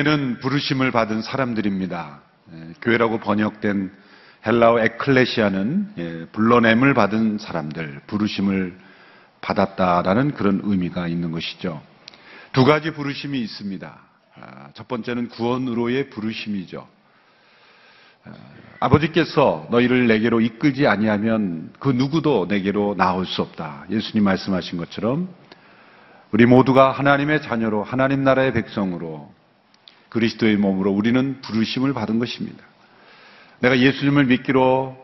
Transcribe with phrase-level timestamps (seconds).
[0.00, 2.20] 교회는 부르심을 받은 사람들입니다.
[2.54, 3.92] 예, 교회라고 번역된
[4.46, 8.78] 헬라어 에클레시아는 예, 불러냄을 받은 사람들, 부르심을
[9.42, 11.82] 받았다라는 그런 의미가 있는 것이죠.
[12.52, 13.98] 두 가지 부르심이 있습니다.
[14.40, 16.88] 아, 첫 번째는 구원으로의 부르심이죠.
[18.24, 18.30] 아,
[18.80, 23.84] 아버지께서 너희를 내게로 이끌지 아니하면 그 누구도 내게로 나올 수 없다.
[23.90, 25.28] 예수님 말씀하신 것처럼
[26.32, 29.39] 우리 모두가 하나님의 자녀로 하나님 나라의 백성으로
[30.10, 32.62] 그리스도의 몸으로 우리는 부르심을 받은 것입니다.
[33.60, 34.96] 내가 예수님을 믿기로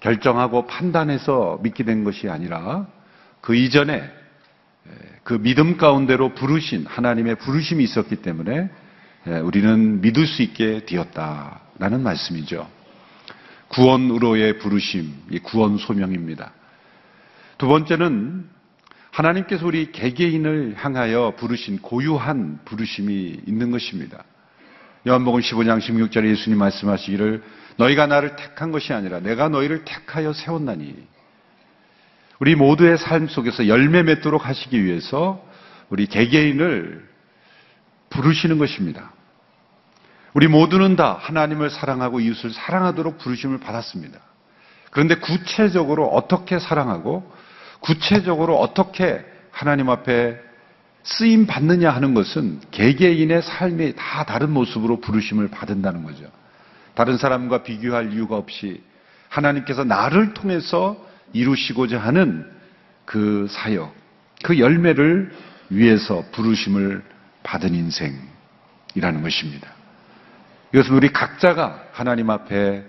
[0.00, 2.86] 결정하고 판단해서 믿게 된 것이 아니라
[3.40, 4.02] 그 이전에
[5.22, 8.70] 그 믿음 가운데로 부르신 하나님의 부르심이 있었기 때문에
[9.42, 12.68] 우리는 믿을 수 있게 되었다라는 말씀이죠.
[13.68, 16.52] 구원으로의 부르심, 이 구원 소명입니다.
[17.58, 18.48] 두 번째는
[19.10, 24.24] 하나님께서 우리 개개인을 향하여 부르신 고유한 부르심이 있는 것입니다.
[25.06, 27.42] 요한복음 15장 16절에 예수님 말씀하시기를
[27.76, 31.06] 너희가 나를 택한 것이 아니라 내가 너희를 택하여 세웠나니
[32.40, 35.44] 우리 모두의 삶 속에서 열매 맺도록 하시기 위해서
[35.88, 37.08] 우리 개개인을
[38.10, 39.12] 부르시는 것입니다.
[40.34, 44.18] 우리 모두는 다 하나님을 사랑하고 이웃을 사랑하도록 부르심을 받았습니다.
[44.90, 47.30] 그런데 구체적으로 어떻게 사랑하고
[47.80, 50.47] 구체적으로 어떻게 하나님 앞에
[51.08, 56.26] 쓰임 받느냐 하는 것은 개개인의 삶이 다 다른 모습으로 부르심을 받는다는 거죠.
[56.94, 58.82] 다른 사람과 비교할 이유가 없이
[59.30, 62.46] 하나님께서 나를 통해서 이루시고자 하는
[63.06, 63.94] 그 사역,
[64.42, 65.32] 그 열매를
[65.70, 67.02] 위해서 부르심을
[67.42, 69.68] 받은 인생이라는 것입니다.
[70.74, 72.84] 이것은 우리 각자가 하나님 앞에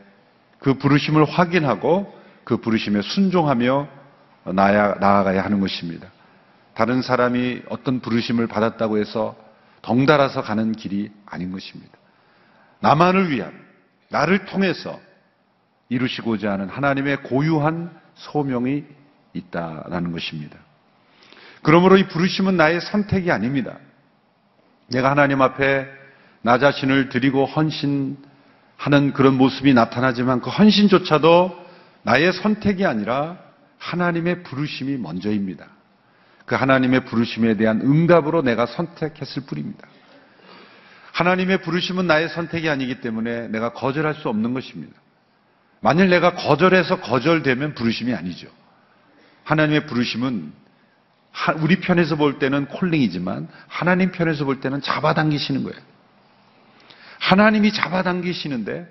[0.60, 3.88] 그 부르심을 확인하고 그 부르심에 순종하며
[4.44, 6.10] 나아가야 하는 것입니다.
[6.80, 9.36] 다른 사람이 어떤 부르심을 받았다고 해서
[9.82, 11.92] 덩달아서 가는 길이 아닌 것입니다.
[12.80, 13.52] 나만을 위한,
[14.08, 14.98] 나를 통해서
[15.90, 18.86] 이루시고자 하는 하나님의 고유한 소명이
[19.34, 20.58] 있다라는 것입니다.
[21.64, 23.78] 그러므로 이 부르심은 나의 선택이 아닙니다.
[24.88, 25.86] 내가 하나님 앞에
[26.44, 31.60] 나 자신을 드리고 헌신하는 그런 모습이 나타나지만 그 헌신조차도
[32.04, 33.38] 나의 선택이 아니라
[33.80, 35.79] 하나님의 부르심이 먼저입니다.
[36.50, 39.88] 그 하나님의 부르심에 대한 응답으로 내가 선택했을 뿐입니다.
[41.12, 45.00] 하나님의 부르심은 나의 선택이 아니기 때문에 내가 거절할 수 없는 것입니다.
[45.80, 48.48] 만일 내가 거절해서 거절되면 부르심이 아니죠.
[49.44, 50.52] 하나님의 부르심은
[51.60, 55.80] 우리 편에서 볼 때는 콜링이지만 하나님 편에서 볼 때는 잡아당기시는 거예요.
[57.20, 58.88] 하나님이 잡아당기시는데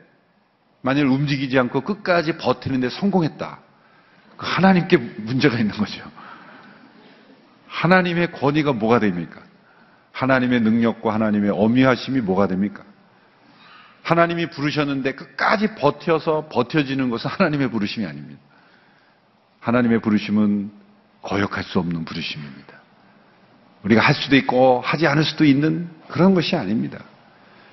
[0.83, 3.59] 만일 움직이지 않고 끝까지 버티는데 성공했다.
[4.37, 6.09] 그 하나님께 문제가 있는 거죠.
[7.69, 9.41] 하나님의 권위가 뭐가 됩니까?
[10.13, 12.83] 하나님의 능력과 하나님의 어미하심이 뭐가 됩니까?
[14.03, 18.41] 하나님이 부르셨는데 끝까지 버텨서 버텨지는 것은 하나님의 부르심이 아닙니다.
[19.61, 20.71] 하나님의 부르심은
[21.23, 22.79] 거역할 수 없는 부르심입니다.
[23.85, 26.99] 우리가 할 수도 있고 하지 않을 수도 있는 그런 것이 아닙니다.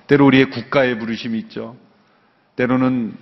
[0.07, 1.77] 때로 우리의 국가의 부르심이 있죠.
[2.57, 3.15] 때로는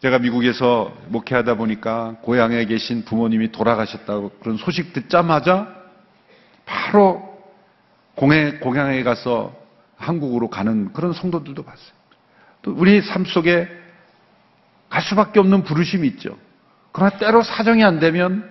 [0.00, 5.77] 제가 미국에서 목회하다 보니까 고향에 계신 부모님이 돌아가셨다고 그런 소식 듣자마자
[6.68, 7.26] 바로
[8.14, 9.56] 공해, 공양에 가서
[9.96, 11.98] 한국으로 가는 그런 성도들도 봤어요.
[12.62, 13.66] 또 우리 삶 속에
[14.90, 16.36] 갈 수밖에 없는 부르심이 있죠.
[16.92, 18.50] 그러나 때로 사정이 안 되면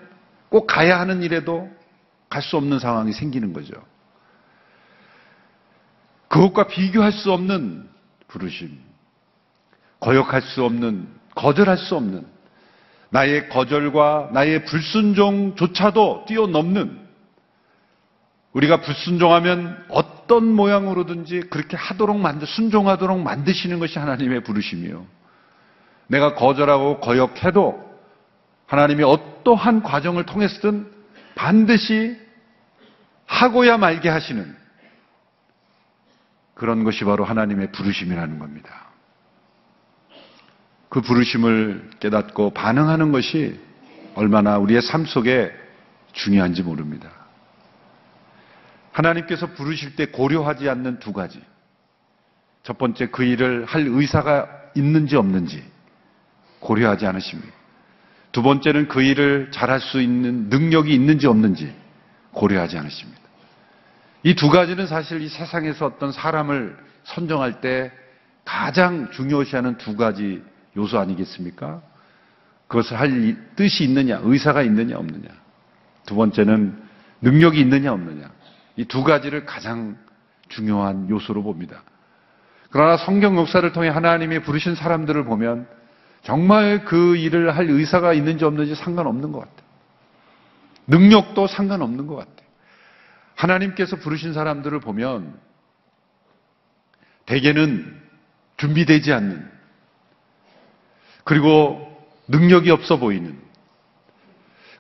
[0.50, 1.69] 꼭 가야 하는 일에도
[2.29, 3.73] 갈 수 없는 상황이 생기는 거죠.
[6.28, 7.88] 그것과 비교할 수 없는
[8.28, 8.78] 부르심,
[9.99, 12.28] 거역할 수 없는, 거절할 수 없는,
[13.09, 17.06] 나의 거절과 나의 불순종조차도 뛰어넘는
[18.57, 25.06] 우리가 불순종하면 어떤 모양으로든지 그렇게 하도록 만드, 순종하도록 만드시는 것이 하나님의 부르심이요.
[26.07, 27.87] 내가 거절하고 거역해도
[28.66, 30.91] 하나님이 어떠한 과정을 통해서든
[31.35, 32.17] 반드시
[33.28, 34.55] 하고야 말게 하시는
[36.55, 38.87] 그런 것이 바로 하나님의 부르심이라는 겁니다.
[40.90, 43.59] 그 부르심을 깨닫고 반응하는 것이
[44.16, 45.52] 얼마나 우리의 삶 속에
[46.14, 47.16] 중요한지 모릅니다.
[48.97, 51.40] 하나님께서 부르실 때 고려하지 않는 두 가지.
[52.64, 55.64] 첫 번째, 그 일을 할 의사가 있는지 없는지
[56.59, 57.53] 고려하지 않으십니다.
[58.32, 61.73] 두 번째는 그 일을 잘할 수 있는 능력이 있는지 없는지
[62.32, 63.22] 고려하지 않으십니다.
[64.23, 67.91] 이 두 가지는 사실 이 세상에서 어떤 사람을 선정할 때
[68.44, 70.44] 가장 중요시하는 두 가지
[70.76, 71.82] 요소 아니겠습니까?
[72.67, 75.29] 그것을 할 뜻이 있느냐, 의사가 있느냐, 없느냐.
[76.05, 76.78] 두 번째는
[77.22, 78.29] 능력이 있느냐, 없느냐.
[78.78, 79.97] 이 두 가지를 가장
[80.47, 81.84] 중요한 요소로 봅니다.
[82.70, 85.68] 그러나 성경 역사를 통해 하나님이 부르신 사람들을 보면
[86.24, 89.68] 정말 그 일을 할 의사가 있는지 없는지 상관없는 것 같아요.
[90.88, 92.47] 능력도 상관없는 것 같아요.
[93.35, 95.40] 하나님께서 부르신 사람들을 보면
[97.26, 98.02] 대개는
[98.58, 99.50] 준비되지 않는
[101.23, 101.84] 그리고
[102.28, 103.38] 능력이 없어 보이는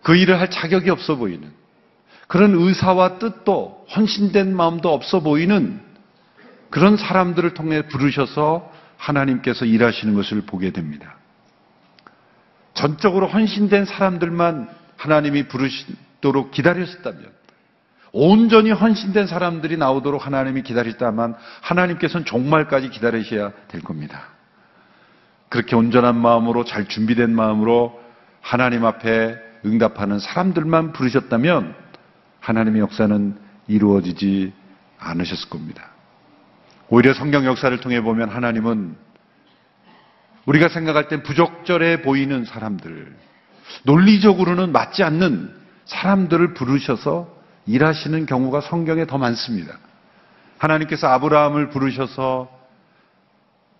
[0.01, 1.51] 그 일을 할 자격이 없어 보이는
[2.27, 5.81] 그런 의사와 뜻도 헌신된 마음도 없어 보이는
[6.69, 11.15] 그런 사람들을 통해 부르셔서 하나님께서 일하시는 것을 보게 됩니다.
[12.73, 17.37] 전적으로 헌신된 사람들만 하나님이 부르시도록 기다리셨다면
[18.11, 24.29] 온전히 헌신된 사람들이 나오도록 하나님이 기다리셨다면 하나님께서는 종말까지 기다리셔야 될 겁니다.
[25.49, 27.99] 그렇게 온전한 마음으로 잘 준비된 마음으로
[28.41, 31.75] 하나님 앞에 응답하는 사람들만 부르셨다면
[32.47, 34.53] 하나님의 역사는 이루어지지
[34.99, 35.89] 않으셨을 겁니다.
[36.87, 38.95] 오히려 성경 역사를 통해 보면 하나님은
[40.45, 43.13] 우리가 생각할 땐 부적절해 보이는 사람들,
[43.83, 45.53] 논리적으로는 맞지 않는
[45.85, 47.35] 사람들을 부르셔서
[47.65, 49.77] 일하시는 경우가 성경에 더 많습니다.
[50.57, 52.49] 하나님께서 아브라함을 부르셔서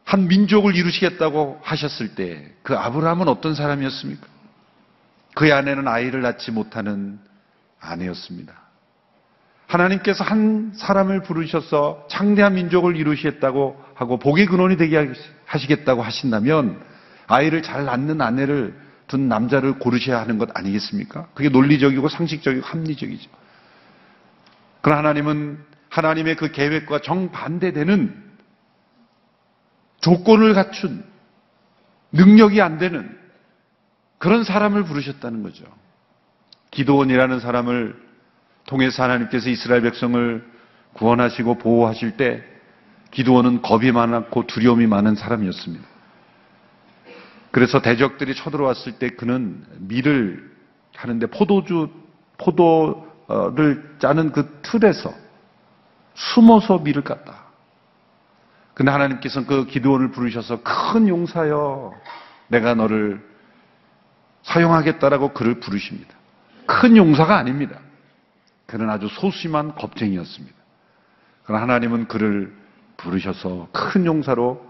[0.04, 4.28] 한 민족을 이루시겠다고 하셨을 때 그 아브라함은 어떤 사람이었습니까?
[5.36, 7.18] 그의 아내는 아이를 낳지 못하는
[7.79, 8.53] 아내였습니다.
[9.68, 15.13] 하나님께서 한 사람을 부르셔서 창대한 민족을 이루시겠다고 하고 복의 근원이 되게
[15.45, 16.81] 하시겠다고 하신다면
[17.27, 21.27] 아이를 잘 낳는 아내를 둔 남자를 고르셔야 하는 것 아니겠습니까?
[21.33, 23.29] 그게 논리적이고 상식적이고 합리적이죠.
[24.81, 25.59] 그러나 하나님은
[25.89, 28.24] 하나님의 그 계획과 정반대되는
[30.01, 31.03] 조건을 갖춘
[32.12, 33.18] 능력이 안 되는
[34.18, 35.65] 그런 사람을 부르셨다는 거죠.
[36.77, 38.00] 기도원이라는 사람을
[38.68, 40.47] 통해서 하나님께서 이스라엘 백성을
[40.94, 42.44] 구원하시고 보호하실 때
[43.09, 45.83] 기도원은 겁이 많았고 두려움이 많은 사람이었습니다.
[47.50, 50.51] 그래서 대적들이 쳐들어왔을 때 그는 밀을
[50.95, 51.89] 하는데 포도주,
[52.38, 55.12] 포도를 짜는 그 틀에서
[56.13, 57.33] 숨어서 밀을 깠다.
[58.75, 61.95] 근데 하나님께서는 그 기도원을 부르셔서 큰 용사여
[62.50, 63.25] 내가 너를
[64.44, 66.17] 사용하겠다라고 그를 부르십니다.
[66.68, 67.80] 큰 용사가 아닙니다.
[68.68, 70.56] 그는 아주 소심한 겁쟁이였습니다.
[71.44, 72.54] 그러나 하나님은 그를
[72.98, 74.64] 부르셔서 큰 용사로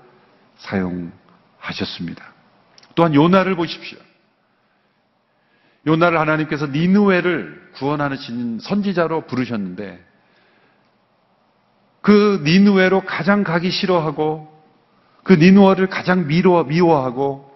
[0.57, 2.23] 사용하셨습니다.
[2.95, 3.97] 또한 요나를 보십시오.
[5.87, 10.05] 요나를 하나님께서 니누웨를 구원하는 선지자로 부르셨는데
[12.01, 14.55] 그 니누웨로 가장 가기 싫어하고
[15.23, 17.51] 그 니누웨를 가장 미워, 미워하고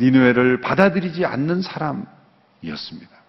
[0.00, 3.19] 니누웨를 받아들이지 않는 사람이었습니다.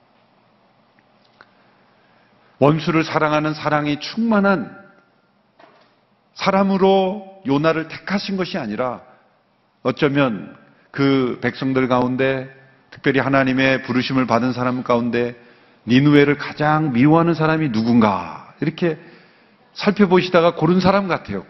[2.61, 4.77] 원수를 사랑하는 사랑이 충만한
[6.35, 9.01] 사람으로 요나를 택하신 것이 아니라
[9.81, 10.55] 어쩌면
[10.91, 12.55] 그 백성들 가운데
[12.91, 15.35] 특별히 하나님의 부르심을 받은 사람 가운데
[15.87, 18.99] 니누웨를 가장 미워하는 사람이 누군가 이렇게
[19.73, 21.43] 살펴보시다가 고른 사람 같아요.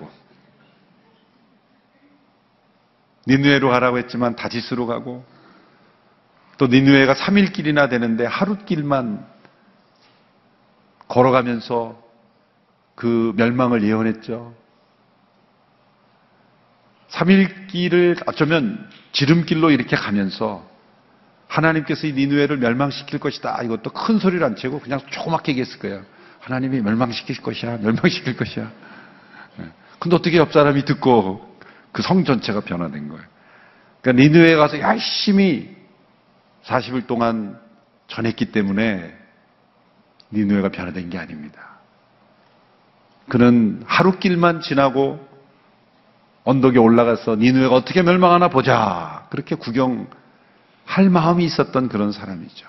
[3.28, 5.26] 니누에로 가라고 했지만 다지스로 가고
[6.58, 9.30] 또 니누에가 3일 길이나 되는데 하루 길만
[11.12, 12.02] 걸어가면서
[12.96, 14.56] 그 멸망을 예언했죠.
[17.10, 20.66] 3일 길을 어쩌면 지름길로 이렇게 가면서
[21.48, 23.62] 하나님께서 이 니누에를 멸망시킬 것이다.
[23.64, 26.04] 이것도 큰 소리를 안 치고 그냥 조그맣게 얘기했을 거예요.
[26.40, 27.78] 하나님이 멸망시킬 것이야.
[27.78, 28.72] 멸망시킬 것이야.
[29.60, 29.72] 예.
[30.00, 31.46] 근데 어떻게 옆 사람이 듣고
[31.92, 33.24] 그 성 전체가 변화된 거예요.
[34.02, 35.76] 그러니까 니느웨에 가서 열심히
[36.64, 37.60] 40일 동안
[38.08, 39.21] 전했기 때문에
[40.32, 41.62] 니느웨가 변화된 게 아닙니다.
[43.30, 45.26] 그는 하루 길만 지나고
[46.44, 49.28] 언덕에 올라가서 니느웨가 어떻게 멸망하나 보자.
[49.30, 52.68] 그렇게 구경할 마음이 있었던 그런 사람이죠.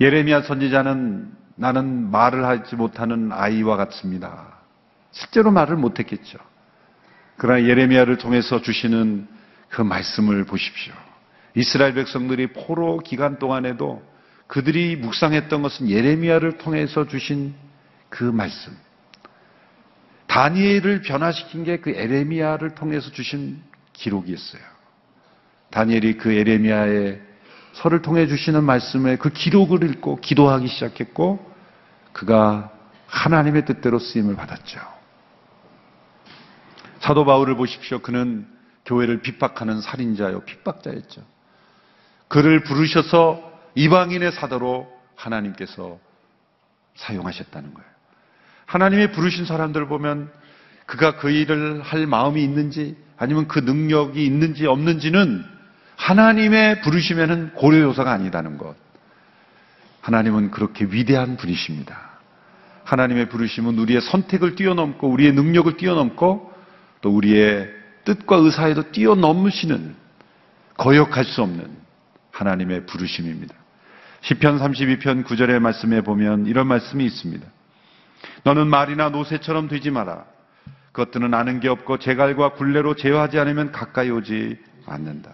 [0.00, 4.56] 예레미야 선지자는 나는 말을 하지 못하는 아이와 같습니다.
[5.10, 6.38] 실제로 말을 못했겠죠.
[7.36, 9.26] 그러나 예레미야를 통해서 주시는
[9.68, 10.92] 그 말씀을 보십시오.
[11.54, 14.02] 이스라엘 백성들이 포로 기간 동안에도
[14.46, 17.54] 그들이 묵상했던 것은 예레미야를 통해서 주신
[18.08, 18.76] 그 말씀.
[20.26, 23.60] 다니엘을 변화시킨 게 그 에레미야를 통해서 주신
[23.92, 24.62] 기록이었어요.
[25.70, 27.20] 다니엘이 그 에레미야의
[27.74, 31.54] 설을 통해 주시는 말씀에 그 기록을 읽고 기도하기 시작했고
[32.12, 32.72] 그가
[33.06, 34.80] 하나님의 뜻대로 쓰임을 받았죠.
[37.00, 38.00] 사도 바울을 보십시오.
[38.00, 38.46] 그는
[38.84, 41.22] 교회를 핍박하는 살인자요, 핍박자였죠.
[42.28, 45.98] 그를 부르셔서 이방인의 사도로 하나님께서
[46.96, 47.88] 사용하셨다는 거예요.
[48.64, 50.32] 하나님의 부르신 사람들 보면
[50.86, 55.44] 그가 그 일을 할 마음이 있는지 아니면 그 능력이 있는지 없는지는
[55.96, 58.76] 하나님의 부르심에는 고려 요소가 아니다는 것.
[60.00, 61.98] 하나님은 그렇게 위대한 분이십니다.
[62.84, 66.52] 하나님의 부르심은 우리의 선택을 뛰어넘고 우리의 능력을 뛰어넘고
[67.00, 67.68] 또 우리의
[68.04, 69.96] 뜻과 의사에도 뛰어넘으시는
[70.76, 71.76] 거역할 수 없는
[72.30, 73.54] 하나님의 부르심입니다.
[74.26, 77.46] 시편 32편 9절의 말씀에 보면 이런 말씀이 있습니다.
[78.42, 80.24] 너는 말이나 노새처럼 되지 마라.
[80.90, 85.30] 그것들은 아는 게 없고 제갈과 굴레로 제어하지 않으면 가까이 오지 않는다.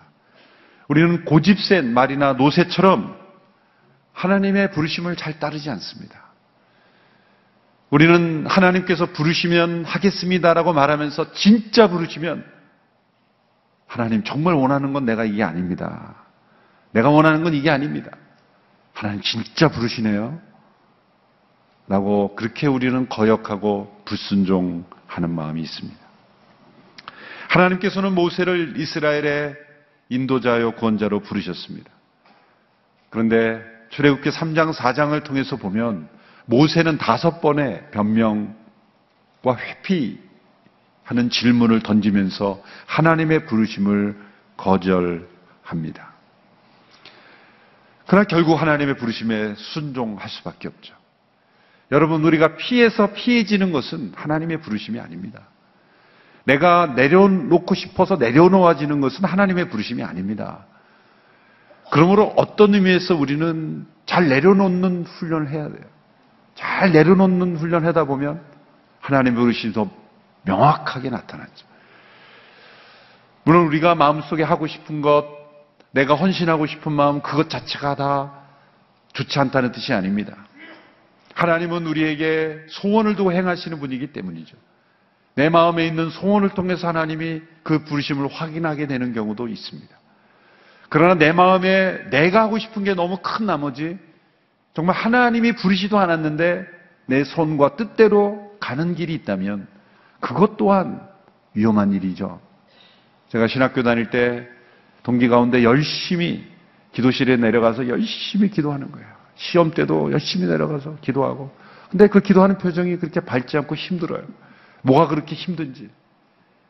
[0.88, 3.16] 우리는 고집센 말이나 노새처럼
[4.12, 6.20] 하나님의 부르심을 잘 따르지 않습니다.
[7.88, 12.44] 우리는 하나님께서 부르시면 하겠습니다라고 말하면서 진짜 부르시면
[13.86, 16.14] 하나님 정말 원하는 건 내가 이게 아닙니다.
[16.90, 18.10] 내가 원하는 건 이게 아닙니다.
[18.92, 20.40] 하나님 진짜 부르시네요.
[21.88, 26.00] 라고 그렇게 우리는 거역하고 불순종하는 마음이 있습니다.
[27.48, 29.56] 하나님께서는 모세를 이스라엘의
[30.08, 31.90] 인도자요 구원자로 부르셨습니다.
[33.10, 36.08] 그런데 출애굽기 3장 4장을 통해서 보면
[36.46, 44.16] 모세는 다섯 번의 변명과 회피하는 질문을 던지면서 하나님의 부르심을
[44.56, 46.11] 거절합니다.
[48.12, 50.94] 그러나 결국 하나님의 부르심에 순종할 수밖에 없죠.
[51.90, 55.40] 여러분, 우리가 피해서 피해지는 것은 하나님의 부르심이 아닙니다.
[56.44, 60.66] 내가 내려놓고 싶어서 내려놓아지는 것은 하나님의 부르심이 아닙니다.
[61.90, 65.86] 그러므로 어떤 의미에서 우리는 잘 내려놓는 훈련을 해야 돼요.
[66.54, 68.42] 잘 내려놓는 훈련 하다 보면
[69.00, 69.90] 하나님의 부르심이 더
[70.42, 71.66] 명확하게 나타나죠.
[73.44, 75.41] 물론 우리가 마음속에 하고 싶은 것,
[75.92, 78.32] 내가 헌신하고 싶은 마음, 그것 자체가 다
[79.12, 80.36] 좋지 않다는 뜻이 아닙니다.
[81.34, 84.56] 하나님은 우리에게 소원을 두고 행하시는 분이기 때문이죠.
[85.34, 89.96] 내 마음에 있는 소원을 통해서 하나님이 그 부르심을 확인하게 되는 경우도 있습니다.
[90.88, 93.98] 그러나 내 마음에 내가 하고 싶은 게 너무 큰 나머지
[94.74, 96.66] 정말 하나님이 부르시도 않았는데
[97.06, 99.66] 내 손과 뜻대로 가는 길이 있다면
[100.20, 101.00] 그것 또한
[101.54, 102.40] 위험한 일이죠.
[103.30, 104.46] 제가 신학교 다닐 때
[105.02, 106.44] 동기 가운데 열심히
[106.92, 109.06] 기도실에 내려가서 열심히 기도하는 거예요.
[109.34, 111.50] 시험 때도 열심히 내려가서 기도하고.
[111.90, 114.24] 근데 그 기도하는 표정이 그렇게 밝지 않고 힘들어요.
[114.82, 115.90] 뭐가 그렇게 힘든지.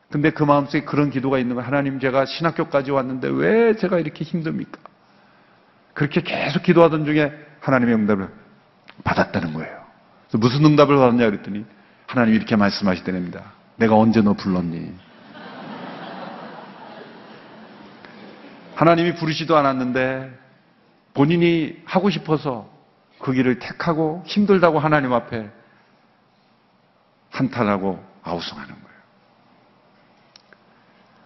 [0.09, 1.67] 근데 그 마음속에 그런 기도가 있는 거예요.
[1.67, 4.79] 하나님 제가 신학교까지 왔는데 왜 제가 이렇게 힘듭니까?
[5.93, 8.29] 그렇게 계속 기도하던 중에 하나님의 응답을
[9.03, 9.83] 받았다는 거예요.
[10.33, 11.65] 무슨 응답을 받았냐 그랬더니
[12.07, 13.53] 하나님 이렇게 말씀하시더랍니다.
[13.77, 14.93] 내가 언제 너 불렀니?
[18.75, 20.31] 하나님이 부르지도 않았는데
[21.13, 22.71] 본인이 하고 싶어서
[23.19, 25.49] 그 길을 택하고 힘들다고 하나님 앞에
[27.29, 28.97] 한탄하고 아우성하는 거예요.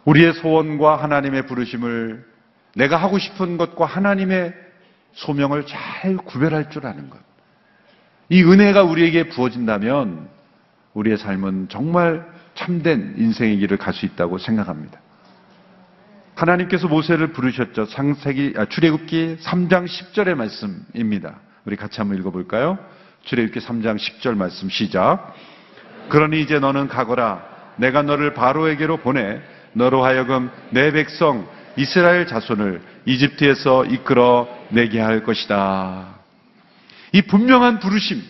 [0.05, 2.25] 우리의 소원과 하나님의 부르심을
[2.75, 4.53] 내가 하고 싶은 것과 하나님의
[5.13, 7.19] 소명을 잘 구별할 줄 아는 것.
[8.29, 10.29] 이 은혜가 우리에게 부어진다면
[10.93, 14.99] 우리의 삶은 정말 참된 인생의 길을 갈 수 있다고 생각합니다.
[16.38, 17.88] 하나님께서 모세를 부르셨죠.
[17.88, 21.39] 창세기 아, 출애굽기 3장 10절의 말씀입니다.
[21.65, 22.77] 우리 같이 한번 읽어 볼까요?
[23.24, 25.34] 출애굽기 3장 10절 말씀 시작.
[26.10, 27.44] 그러니 이제 너는 가거라.
[27.77, 29.41] 내가 너를 바로에게로 보내
[29.74, 36.17] 너로 하여금 내 백성 이스라엘 자손을 이집트에서 이끌어 내게 할 것이다.
[37.13, 38.22] 이 분명한 부르심.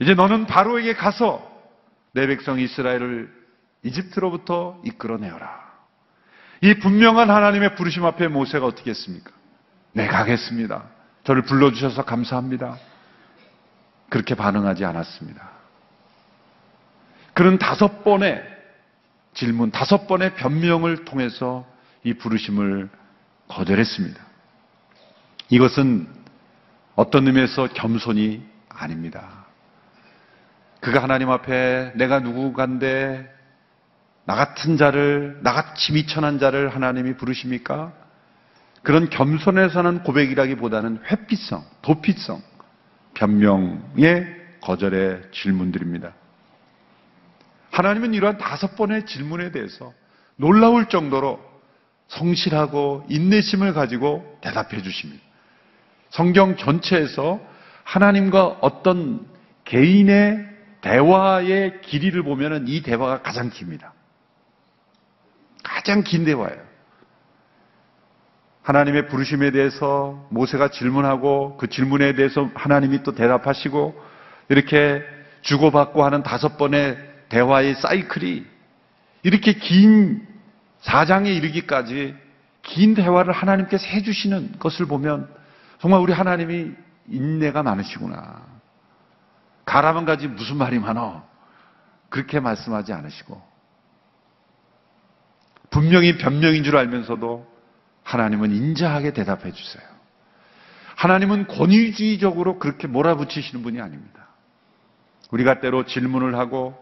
[0.00, 1.50] 이제 너는 바로에게 가서
[2.12, 3.30] 내 백성 이스라엘을
[3.84, 5.67] 이집트로부터 이끌어내어라.
[6.60, 9.30] 이 분명한 하나님의 부르심 앞에 모세가 어떻게 했습니까?
[9.92, 10.84] 네, 가겠습니다.
[11.24, 12.78] 저를 불러주셔서 감사합니다.
[14.08, 15.50] 그렇게 반응하지 않았습니다.
[17.34, 18.42] 그는 다섯 번의
[19.34, 21.66] 질문, 다섯 번의 변명을 통해서
[22.02, 22.88] 이 부르심을
[23.48, 24.20] 거절했습니다.
[25.50, 26.08] 이것은
[26.96, 29.46] 어떤 의미에서 겸손이 아닙니다.
[30.80, 33.37] 그가 하나님 앞에 내가 누구간데
[34.28, 37.94] 나 같은 자를, 나같이 미천한 자를 하나님이 부르십니까?
[38.82, 42.42] 그런 겸손해서는 고백이라기보다는 회피성, 도피성,
[43.14, 44.26] 변명의
[44.60, 46.12] 거절의 질문들입니다.
[47.70, 49.94] 하나님은 이러한 다섯 번의 질문에 대해서
[50.36, 51.40] 놀라울 정도로
[52.08, 55.24] 성실하고 인내심을 가지고 대답해 주십니다.
[56.10, 57.40] 성경 전체에서
[57.82, 59.26] 하나님과 어떤
[59.64, 60.46] 개인의
[60.82, 63.94] 대화의 길이를 보면 이 대화가 가장 깁니다.
[65.88, 66.60] 가장 긴 대화예요.
[68.62, 73.98] 하나님의 부르심에 대해서 모세가 질문하고 그 질문에 대해서 하나님이 또 대답하시고
[74.50, 75.02] 이렇게
[75.40, 76.98] 주고받고 하는 다섯 번의
[77.30, 78.44] 대화의 사이클이
[79.22, 80.26] 이렇게 긴
[80.80, 82.14] 사장에 이르기까지
[82.60, 85.26] 긴 대화를 하나님께서 해주시는 것을 보면
[85.80, 86.72] 정말 우리 하나님이
[87.06, 88.42] 인내가 많으시구나.
[89.64, 91.26] 가라만 가지 무슨 말이 많어.
[92.10, 93.47] 그렇게 말씀하지 않으시고
[95.70, 97.46] 분명히 변명인 줄 알면서도
[98.04, 99.82] 하나님은 인자하게 대답해 주세요.
[100.96, 104.28] 하나님은 권위주의적으로 그렇게 몰아붙이시는 분이 아닙니다.
[105.30, 106.76] 우리가 때로 질문을 하고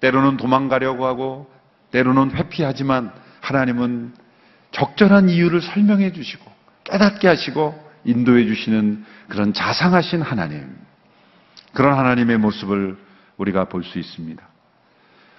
[0.00, 1.50] 때로는 도망가려고 하고
[1.92, 4.14] 때로는 회피하지만 하나님은
[4.72, 6.50] 적절한 이유를 설명해 주시고
[6.84, 10.74] 깨닫게 하시고 인도해 주시는 그런 자상하신 하나님.
[11.74, 12.96] 그런 하나님의 모습을
[13.36, 14.42] 우리가 볼 수 있습니다.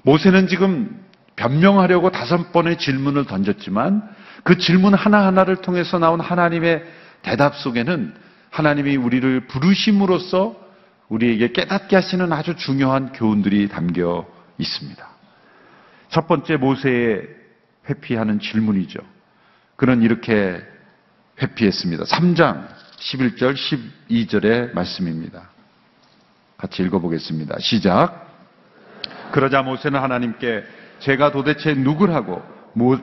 [0.03, 1.03] 모세는 지금
[1.35, 4.03] 변명하려고 다섯 번의 질문을 던졌지만
[4.43, 6.83] 그 질문 하나하나를 통해서 나온 하나님의
[7.21, 8.13] 대답 속에는
[8.49, 10.55] 하나님이 우리를 부르심으로써
[11.09, 15.07] 우리에게 깨닫게 하시는 아주 중요한 교훈들이 담겨 있습니다.
[16.09, 17.27] 첫 번째 모세의
[17.89, 18.99] 회피하는 질문이죠.
[19.75, 20.61] 그는 이렇게
[21.41, 22.03] 회피했습니다.
[22.03, 22.67] 3장
[22.99, 25.49] 11절 12절의 말씀입니다.
[26.57, 27.57] 같이 읽어보겠습니다.
[27.59, 28.31] 시작.
[29.31, 30.63] 그러자 모세는 하나님께
[31.03, 32.41] 제가 도대체 누구라고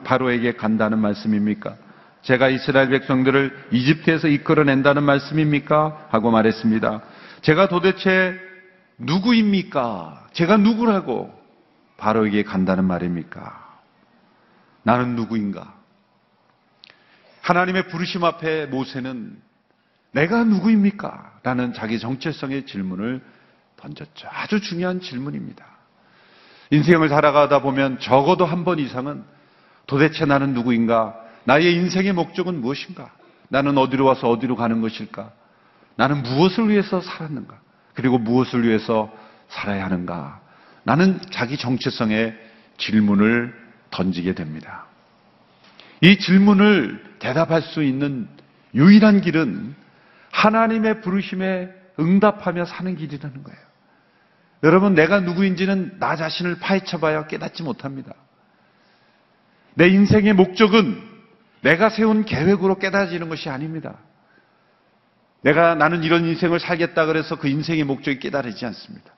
[0.03, 1.75] 바로에게 간다는 말씀입니까?
[2.23, 6.07] 제가 이스라엘 백성들을 이집트에서 이끌어낸다는 말씀입니까?
[6.09, 7.01] 하고 말했습니다.
[7.41, 8.39] 제가 도대체
[8.97, 10.29] 누구입니까?
[10.33, 11.31] 제가 누구라고
[11.97, 13.79] 바로에게 간다는 말입니까?
[14.83, 15.75] 나는 누구인가?
[17.41, 19.39] 하나님의 부르심 앞에 모세는
[20.11, 21.39] 내가 누구입니까?
[21.43, 23.21] 라는 자기 정체성의 질문을
[23.77, 24.27] 던졌죠.
[24.31, 25.70] 아주 중요한 질문입니다.
[26.71, 29.23] 인생을 살아가다 보면 적어도 한 번 이상은
[29.87, 31.15] 도대체 나는 누구인가?
[31.43, 33.11] 나의 인생의 목적은 무엇인가?
[33.49, 35.31] 나는 어디로 와서 어디로 가는 것일까?
[35.95, 37.59] 나는 무엇을 위해서 살았는가?
[37.93, 39.11] 그리고 무엇을 위해서
[39.49, 40.39] 살아야 하는가?
[40.83, 42.37] 나는 자기 정체성의
[42.77, 43.53] 질문을
[43.91, 44.85] 던지게 됩니다.
[45.99, 48.27] 이 질문을 대답할 수 있는
[48.73, 49.75] 유일한 길은
[50.31, 53.59] 하나님의 부르심에 응답하며 사는 길이라는 거예요.
[54.63, 58.13] 여러분, 내가 누구인지는 나 자신을 파헤쳐봐야 깨닫지 못합니다.
[59.73, 61.01] 내 인생의 목적은
[61.61, 63.95] 내가 세운 계획으로 깨달아지는 것이 아닙니다.
[65.41, 69.11] 내가 나는 이런 인생을 살겠다 그래서 그 인생의 목적이 깨달아지지 않습니다.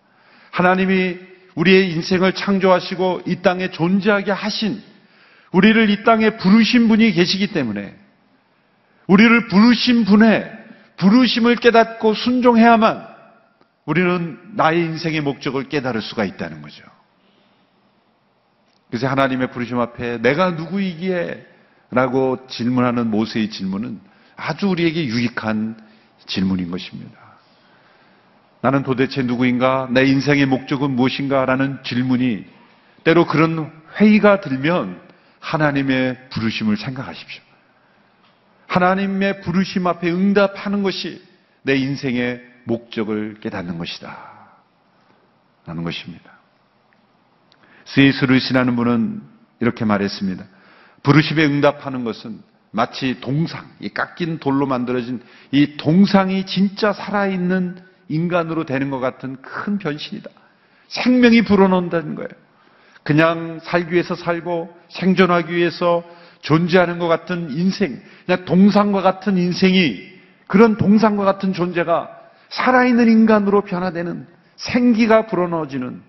[0.52, 1.18] 하나님이
[1.56, 4.82] 우리의 인생을 창조하시고 이 땅에 존재하게 하신
[5.52, 7.96] 우리를 이 땅에 부르신 분이 계시기 때문에
[9.08, 10.52] 우리를 부르신 분의
[10.98, 13.13] 부르심을 깨닫고 순종해야만
[13.86, 16.84] 우리는 나의 인생의 목적을 깨달을 수가 있다는 거죠.
[18.90, 21.48] 그래서 하나님의 부르심 앞에 내가 누구이기에
[21.92, 24.00] 라고 질문하는 모세의 질문은
[24.36, 25.78] 아주 우리에게 유익한
[26.26, 27.20] 질문인 것입니다.
[28.62, 29.90] 나는 도대체 누구인가?
[29.92, 31.46] 내 인생의 목적은 무엇인가?
[31.46, 32.46] 라는 질문이
[33.04, 35.02] 때로 그런 회의가 들면
[35.40, 37.42] 하나님의 부르심을 생각하십시오.
[38.68, 41.22] 하나님의 부르심 앞에 응답하는 것이
[41.64, 44.34] 내 인생의 목적을 깨닫는 것이다.
[45.66, 46.32] 라는 것입니다.
[47.86, 49.22] 스위스 루이스라는 분은
[49.60, 50.46] 이렇게 말했습니다.
[51.04, 55.22] 부르심에 응답하는 것은 마치 동상, 이 깎인 돌로 만들어진
[55.52, 57.78] 이 동상이 진짜 살아있는
[58.10, 60.30] 인간으로 되는 것 같은 큰 변신이다.
[60.88, 62.30] 생명이 불어넣는다는 거예요.
[63.04, 66.04] 그냥 살기 위해서 살고 생존하기 위해서
[66.42, 70.14] 존재하는 것 같은 인생, 그냥 동상과 같은 인생이
[70.48, 72.23] 그런 동상과 같은 존재가
[72.54, 76.02] 살아있는 인간으로 변화되는 생기가 불어넣어지는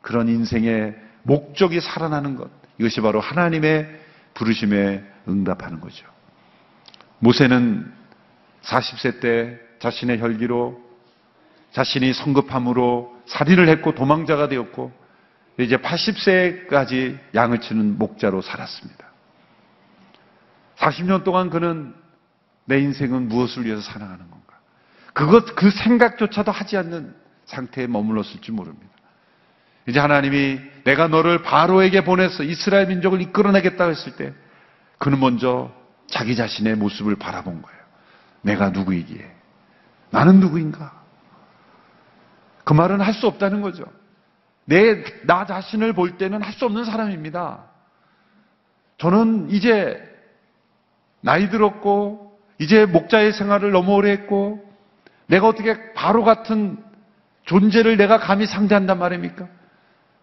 [0.00, 2.50] 그런 인생의 목적이 살아나는 것.
[2.78, 4.00] 이것이 바로 하나님의
[4.34, 6.06] 부르심에 응답하는 거죠.
[7.18, 7.92] 모세는
[8.62, 10.80] 40세 때 자신의 혈기로
[11.72, 14.92] 자신이 성급함으로 살인을 했고 도망자가 되었고
[15.58, 19.06] 이제 80세까지 양을 치는 목자로 살았습니다.
[20.76, 21.94] 40년 동안 그는
[22.64, 24.41] 내 인생은 무엇을 위해서 살아가는 건가?
[25.12, 28.88] 그것, 그 생각조차도 하지 않는 상태에 머물렀을지 모릅니다.
[29.88, 34.32] 이제 하나님이 내가 너를 바로에게 보내서 이스라엘 민족을 이끌어내겠다고 했을 때
[34.98, 35.72] 그는 먼저
[36.06, 37.78] 자기 자신의 모습을 바라본 거예요.
[38.42, 39.30] 내가 누구이기에?
[40.10, 41.02] 나는 누구인가?
[42.64, 43.84] 그 말은 할 수 없다는 거죠.
[44.64, 47.64] 내, 나 자신을 볼 때는 할 수 없는 사람입니다.
[48.98, 50.00] 저는 이제
[51.20, 54.71] 나이 들었고, 이제 목자의 생활을 너무 오래 했고,
[55.32, 56.76] 내가 어떻게 바로 같은
[57.46, 59.48] 존재를 내가 감히 상대한단 말입니까?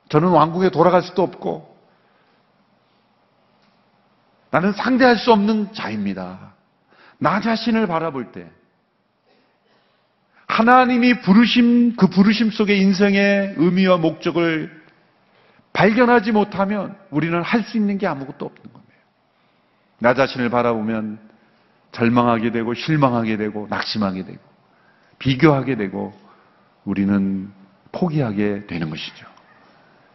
[0.09, 1.75] 저는 왕국에 돌아갈 수도 없고
[4.51, 6.53] 나는 상대할 수 없는 자입니다.
[7.17, 8.51] 나 자신을 바라볼 때
[10.45, 14.79] 하나님이 부르심 그 부르심 속에 인생의 의미와 목적을
[15.73, 18.93] 발견하지 못하면 우리는 할 수 있는 게 아무것도 없는 겁니다.
[19.97, 21.19] 나 자신을 바라보면
[21.93, 24.48] 절망하게 되고 실망하게 되고 낙심하게 되고
[25.19, 26.13] 비교하게 되고
[26.85, 27.49] 우리는
[27.91, 29.27] 포기하게 되는 것이죠.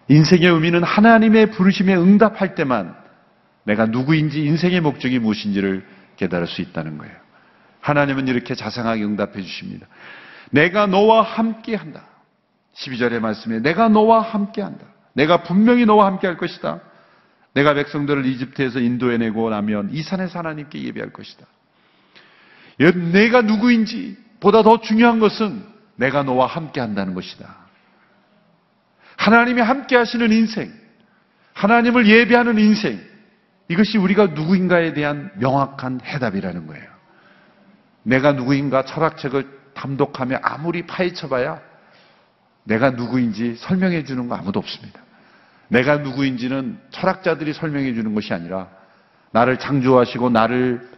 [0.09, 2.95] 인생의 의미는 하나님의 부르심에 응답할 때만
[3.65, 5.87] 내가 누구인지 인생의 목적이 무엇인지를
[6.17, 7.15] 깨달을 수 있다는 거예요.
[7.81, 9.87] 하나님은 이렇게 자상하게 응답해 주십니다.
[10.51, 12.07] 내가 너와 함께 한다.
[12.75, 14.87] 12절의 말씀에 내가 너와 함께 한다.
[15.15, 16.81] 내가 분명히 너와 함께 할 것이다.
[17.55, 21.47] 내가 백성들을 이집트에서 인도해내고 나면 이 산에서 하나님께 예배할 것이다.
[23.13, 25.65] 내가 누구인지 보다 더 중요한 것은
[25.97, 27.57] 내가 너와 함께 한다는 것이다.
[29.17, 30.71] 하나님이 함께 하시는 인생,
[31.55, 33.01] 하나님을 예배하는 인생,
[33.69, 36.85] 이것이 우리가 누구인가에 대한 명확한 해답이라는 거예요.
[38.03, 41.63] 내가 누구인가 철학책을 담독하며 아무리 파헤쳐봐야
[42.65, 45.01] 내가 누구인지 설명해 주는 거 아무도 없습니다.
[45.69, 48.69] 내가 누구인지는 철학자들이 설명해 주는 것이 아니라
[49.31, 50.94] 나를 창조하시고 나를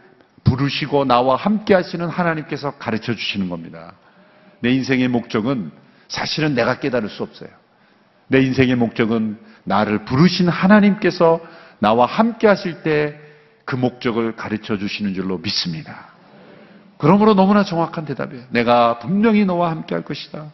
[0.47, 3.93] 부르시고 나와 함께 하시는 하나님께서 가르쳐 주시는 겁니다.
[4.61, 5.71] 내 인생의 목적은
[6.07, 7.49] 사실은 내가 깨달을 수 없어요.
[8.27, 11.39] 내 인생의 목적은 나를 부르신 하나님께서
[11.79, 13.27] 나와 함께 하실 때
[13.67, 16.07] 그 목적을 가르쳐 주시는 줄로 믿습니다.
[16.97, 18.45] 그러므로 너무나 정확한 대답이에요.
[18.49, 20.49] 내가 분명히 너와 함께 할 것이다.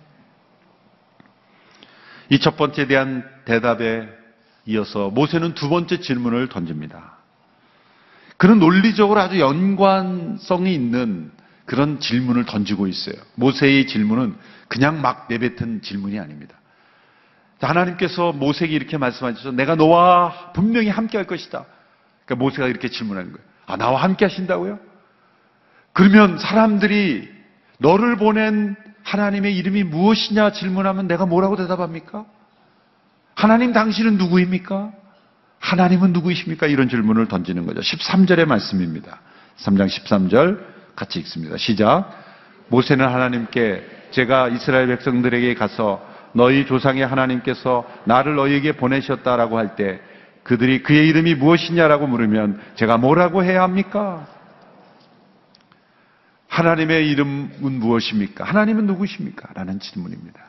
[2.30, 4.10] 이 첫 번째에 대한 대답에
[4.66, 7.13] 이어서 모세는 두 번째 질문을 던집니다.
[8.38, 11.32] 그는 논리적으로 아주 연관성이 있는
[11.66, 13.16] 그런 질문을 던지고 있어요.
[13.36, 14.36] 모세의 질문은
[14.68, 16.56] 그냥 막 내뱉은 질문이 아닙니다.
[17.62, 21.66] 하나님께서 모세에게 이렇게 말씀하셔서 내가 너와 분명히 함께 할 것이다.
[22.26, 23.46] 그러니까 모세가 이렇게 질문하는 거예요.
[23.66, 24.80] 아, 나와 함께 하신다고요?
[25.94, 27.30] 그러면 사람들이
[27.78, 32.26] 너를 보낸 하나님의 이름이 무엇이냐 질문하면 내가 뭐라고 대답합니까?
[33.36, 34.92] 하나님 당신은 누구입니까?
[35.64, 36.68] 하나님은 누구이십니까?
[36.68, 37.80] 이런 질문을 던지는 거죠.
[37.80, 39.22] 13절의 말씀입니다.
[39.60, 40.60] 3장 13절
[40.94, 41.56] 같이 읽습니다.
[41.56, 42.12] 시작.
[42.68, 50.02] 모세는 하나님께 제가 이스라엘 백성들에게 가서 너희 조상의 하나님께서 나를 너희에게 보내셨다라고 할 때
[50.44, 54.28] 그들이 그의 이름이 무엇이냐라고 물으면 제가 뭐라고 해야 합니까?
[56.50, 58.44] 하나님의 이름은 무엇입니까?
[58.44, 59.54] 하나님은 누구십니까?
[59.54, 60.42] 라는 질문입니다.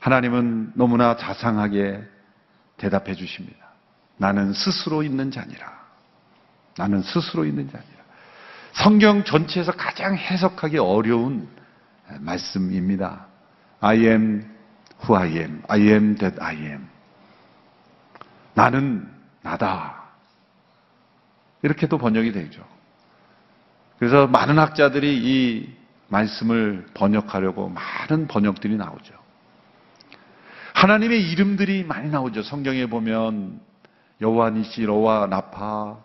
[0.00, 2.02] 하나님은 너무나 자상하게
[2.76, 3.65] 대답해 주십니다.
[4.16, 5.72] 나는 스스로 있는 자니라.
[6.76, 7.96] 나는 스스로 있는 자니라.
[8.72, 11.48] 성경 전체에서 가장 해석하기 어려운
[12.20, 13.26] 말씀입니다.
[13.80, 14.50] I am
[15.02, 15.62] who I am.
[15.68, 16.86] I am that I am.
[18.54, 19.08] 나는
[19.42, 20.04] 나다.
[21.62, 22.64] 이렇게도 번역이 되죠.
[23.98, 25.76] 그래서 많은 학자들이 이
[26.08, 29.14] 말씀을 번역하려고 많은 번역들이 나오죠.
[30.74, 32.42] 하나님의 이름들이 많이 나오죠.
[32.42, 33.60] 성경에 보면
[34.20, 35.98] 여호와 니시, 여호와 나파,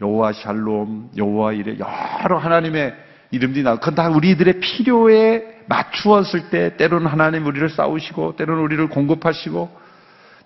[0.00, 2.94] 여호와 샬롬, 여호와 이래 여러 하나님의
[3.30, 9.84] 이름들이 나오고 그건 다 우리들의 필요에 맞추었을 때 때로는 하나님 우리를 싸우시고 때로는 우리를 공급하시고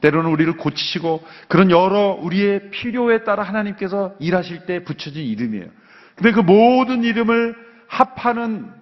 [0.00, 5.66] 때로는 우리를 고치시고 그런 여러 우리의 필요에 따라 하나님께서 일하실 때 붙여진 이름이에요.
[6.14, 7.56] 근데 그 모든 이름을
[7.88, 8.72] 합하는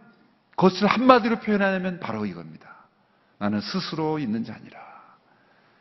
[0.57, 2.69] 것을 한마디로 표현하면 바로 이겁니다.
[3.39, 4.79] 나는 스스로 있는 자니라.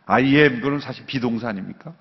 [0.06, 1.94] I am, 그건 사실 비동사 아닙니까?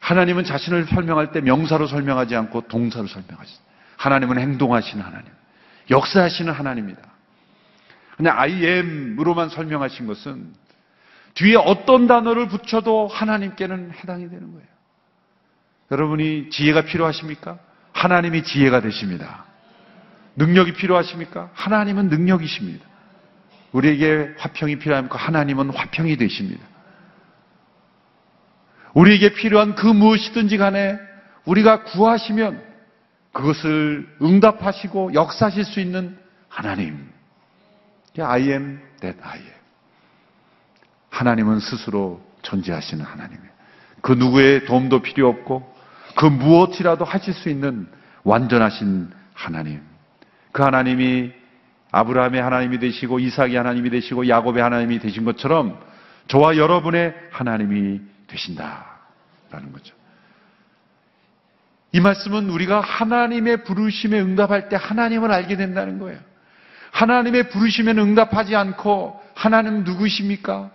[0.00, 3.62] 하나님은 자신을 설명할 때 명사로 설명하지 않고 동사로 설명하시죠.
[3.96, 5.26] 하나님은 행동하시는 하나님.
[5.90, 7.02] 역사하시는 하나님입니다.
[8.16, 10.52] 그냥 I am으로만 설명하신 것은
[11.34, 14.66] 뒤에 어떤 단어를 붙여도 하나님께는 해당이 되는 거예요.
[15.90, 17.58] 여러분이 지혜가 필요하십니까?
[17.92, 19.44] 하나님이 지혜가 되십니다.
[20.36, 21.50] 능력이 필요하십니까?
[21.54, 22.86] 하나님은 능력이십니다.
[23.72, 25.18] 우리에게 화평이 필요합니까?
[25.18, 26.64] 하나님은 화평이 되십니다.
[28.94, 30.98] 우리에게 필요한 그 무엇이든지 간에
[31.44, 32.62] 우리가 구하시면
[33.32, 36.16] 그것을 응답하시고 역사하실 수 있는
[36.48, 37.08] 하나님.
[38.18, 39.52] I am that I am.
[41.10, 43.50] 하나님은 스스로 존재하시는 하나님이에요.
[44.00, 45.74] 그 누구의 도움도 필요 없고
[46.16, 47.86] 그 무엇이라도 하실 수 있는
[48.24, 49.80] 완전하신 하나님.
[50.52, 51.32] 그 하나님이
[51.90, 55.78] 아브라함의 하나님이 되시고 이삭의 하나님이 되시고 야곱의 하나님이 되신 것처럼
[56.26, 59.94] 저와 여러분의 하나님이 되신다라는 거죠.
[61.92, 66.18] 이 말씀은 우리가 하나님의 부르심에 응답할 때 하나님을 알게 된다는 거예요.
[66.92, 70.70] 하나님의 부르심에 응답하지 않고 하나님 누구십니까?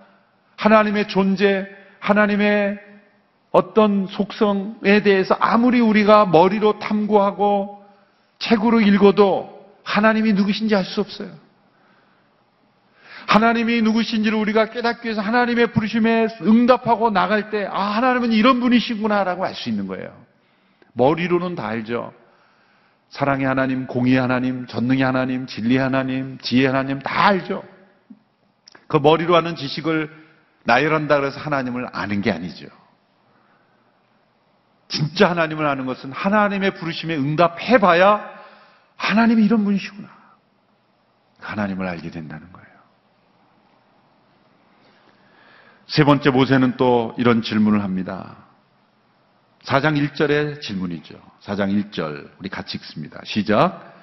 [0.56, 1.68] 하나님의 존재,
[2.00, 2.80] 하나님의
[3.52, 7.86] 어떤 속성에 대해서 아무리 우리가 머리로 탐구하고
[8.40, 11.43] 책으로 읽어도 하나님이 누구신지 알 수 없어요.
[13.34, 19.56] 하나님이 누구신지를 우리가 깨닫기 위해서 하나님의 부르심에 응답하고 나갈 때, 아, 하나님은 이런 분이시구나라고 알
[19.56, 20.16] 수 있는 거예요.
[20.94, 22.14] 머리로는 다 알죠.
[23.10, 27.64] 사랑의 하나님, 공의의 하나님, 전능의 하나님, 진리의 하나님, 지혜의 하나님 다 알죠.
[28.88, 30.12] 그 머리로 하는 지식을
[30.66, 32.68] 나열한다 그래서 하나님을 아는 게 아니죠.
[34.90, 38.30] 진짜 하나님을 아는 것은 하나님의 부르심에 응답해봐야
[38.96, 40.08] 하나님이 이런 분이시구나.
[41.40, 42.63] 하나님을 알게 된다는 거예요.
[45.94, 48.36] 세 번째 모세는 또 이런 질문을 합니다.
[49.66, 51.14] 4장 1절의 질문이죠.
[51.44, 53.20] 4장 1절 우리 같이 읽습니다.
[53.26, 53.94] 시작.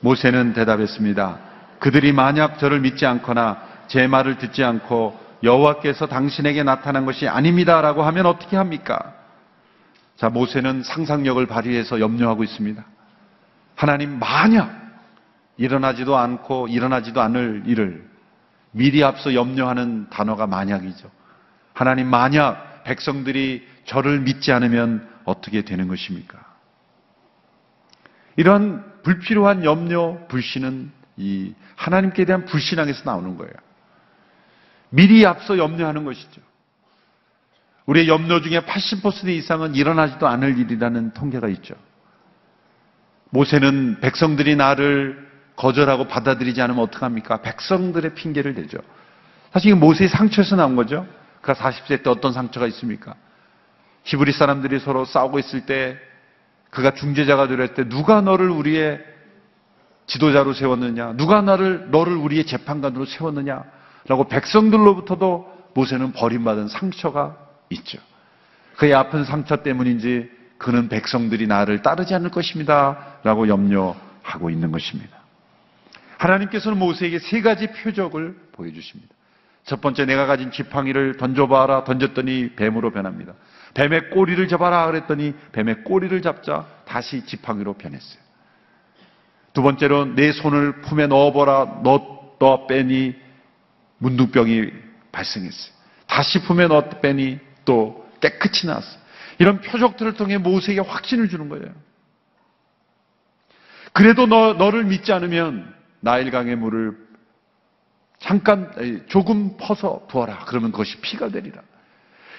[0.00, 1.38] 모세는 대답했습니다.
[1.78, 8.26] 그들이 만약 저를 믿지 않거나 제 말을 듣지 않고 여호와께서 당신에게 나타난 것이 아닙니다라고 하면
[8.26, 9.14] 어떻게 합니까?
[10.16, 12.84] 자, 모세는 상상력을 발휘해서 염려하고 있습니다.
[13.76, 14.74] 하나님 만약
[15.58, 18.04] 일어나지도 않고 일어나지도 않을 일을
[18.72, 21.14] 미리 앞서 염려하는 단어가 만약이죠.
[21.76, 26.38] 하나님 만약 백성들이 저를 믿지 않으면 어떻게 되는 것입니까?
[28.36, 33.52] 이러한 불필요한 염려, 불신은 이 하나님께 대한 불신앙에서 나오는 거예요.
[34.88, 36.40] 미리 앞서 염려하는 것이죠.
[37.84, 41.74] 우리의 염려 중에 80% 이상은 일어나지도 않을 일이라는 통계가 있죠.
[43.28, 47.42] 모세는 백성들이 나를 거절하고 받아들이지 않으면 어떡합니까?
[47.42, 48.78] 백성들의 핑계를 대죠.
[49.52, 51.06] 사실 모세의 상처에서 나온 거죠.
[51.46, 53.14] 그가 40세 때 어떤 상처가 있습니까?
[54.02, 55.96] 히브리 사람들이 서로 싸우고 있을 때
[56.70, 59.00] 그가 중재자가 되려 때 누가 너를 우리의
[60.06, 61.12] 지도자로 세웠느냐?
[61.16, 63.62] 누가 나를 너를 우리의 재판관으로 세웠느냐?
[64.08, 67.36] 라고 백성들로부터도 모세는 버림받은 상처가
[67.70, 67.98] 있죠.
[68.76, 73.18] 그의 아픈 상처 때문인지 그는 백성들이 나를 따르지 않을 것입니다.
[73.22, 75.16] 라고 염려하고 있는 것입니다.
[76.18, 79.15] 하나님께서는 모세에게 세 가지 표적을 보여주십니다.
[79.66, 83.34] 첫 번째 내가 가진 지팡이를 던져봐라 던졌더니 뱀으로 변합니다.
[83.74, 88.20] 뱀의 꼬리를 잡아라 그랬더니 뱀의 꼬리를 잡자 다시 지팡이로 변했어요.
[89.52, 93.16] 두 번째로 내 손을 품에 넣어보라 넣었더 빼니
[93.98, 94.70] 문둥병이
[95.10, 95.74] 발생했어요.
[96.06, 99.00] 다시 품에 넣었더 빼니 또 깨끗이 나왔어요.
[99.38, 101.66] 이런 표적들을 통해 모세에게 확신을 주는 거예요.
[103.92, 107.05] 그래도 너, 너를 믿지 않으면 나일강의 물을
[108.18, 110.44] 잠깐 조금 퍼서 부어라.
[110.46, 111.60] 그러면 그것이 피가 되리라.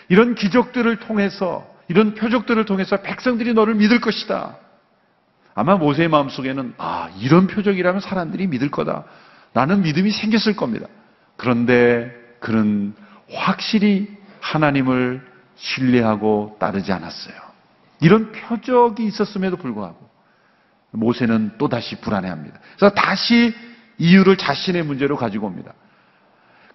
[0.10, 4.58] 이런 기적들을 통해서 이런 표적들을 통해서 백성들이 너를 믿을 것이다.
[5.54, 9.06] 아마 모세의 마음속에는 아 이런 표적이라면 사람들이 믿을 거다.
[9.54, 10.88] 라는 믿음이 생겼을 겁니다.
[11.36, 12.94] 그런데 그는
[13.32, 17.36] 확실히 하나님을 신뢰하고 따르지 않았어요.
[18.02, 20.08] 이런 표적이 있었음에도 불구하고
[20.92, 22.60] 모세는 또다시 불안해합니다.
[22.78, 23.54] 그래서 다시
[23.98, 25.74] 이유를 자신의 문제로 가지고 옵니다.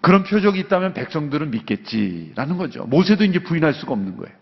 [0.01, 2.83] 그런 표적이 있다면 백성들은 믿겠지라는 거죠.
[2.85, 4.35] 모세도 이제 부인할 수가 없는 거예요.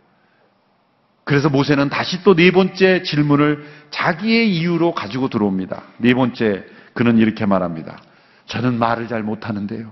[1.24, 5.84] 그래서 모세는 다시 또 네 번째 질문을 자기의 이유로 가지고 들어옵니다.
[5.98, 8.02] 네 번째, 그는 이렇게 말합니다.
[8.48, 9.91] 저는 말을 잘 못하는데요.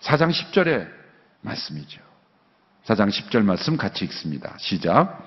[0.00, 0.88] 4장 10절의
[1.42, 2.00] 말씀이죠.
[2.84, 4.54] 4장 10절 말씀 같이 읽습니다.
[4.58, 5.22] 시작.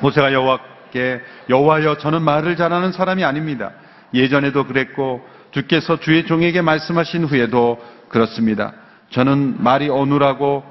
[0.00, 3.72] 모세가 여호와께 여호와여 저는 말을 잘하는 사람이 아닙니다.
[4.14, 5.22] 예전에도 그랬고
[5.54, 8.74] 주께서 주의 종에게 말씀하신 후에도 그렇습니다.
[9.10, 10.64] 저는 말이 어눌하고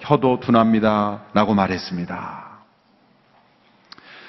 [0.00, 1.22] 혀도 둔합니다.
[1.32, 2.44] 라고 말했습니다.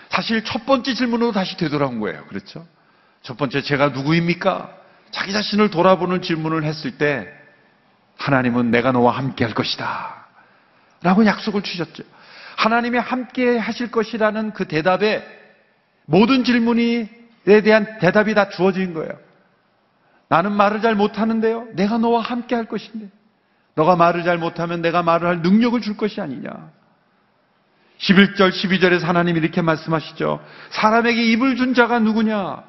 [0.08, 2.24] 사실 첫 번째 질문으로 다시 되돌아온 거예요.
[2.28, 2.65] 그렇죠?
[3.22, 4.72] 첫 번째, 제가 누구입니까?
[5.12, 7.28] 자기 자신을 돌아보는 질문을 했을 때,
[8.17, 10.26] 하나님은 내가 너와 함께 할 것이다.
[11.04, 12.04] 라고 약속을 주셨죠.
[12.56, 15.22] 하나님이 함께 하실 것이라는 그 대답에
[16.06, 17.10] 모든 질문에
[17.63, 19.27] 대한 대답이 다 주어진 거예요.
[20.30, 21.70] 나는 말을 잘 못하는데요.
[21.74, 23.10] 내가 너와 함께 할 것인데.
[23.76, 26.50] 너가 말을 잘 못하면 내가 말을 할 능력을 줄 것이 아니냐.
[28.00, 30.44] 11절, 12절에서 하나님이 이렇게 말씀하시죠.
[30.72, 32.63] 사람에게 입을 준 자가 누구냐?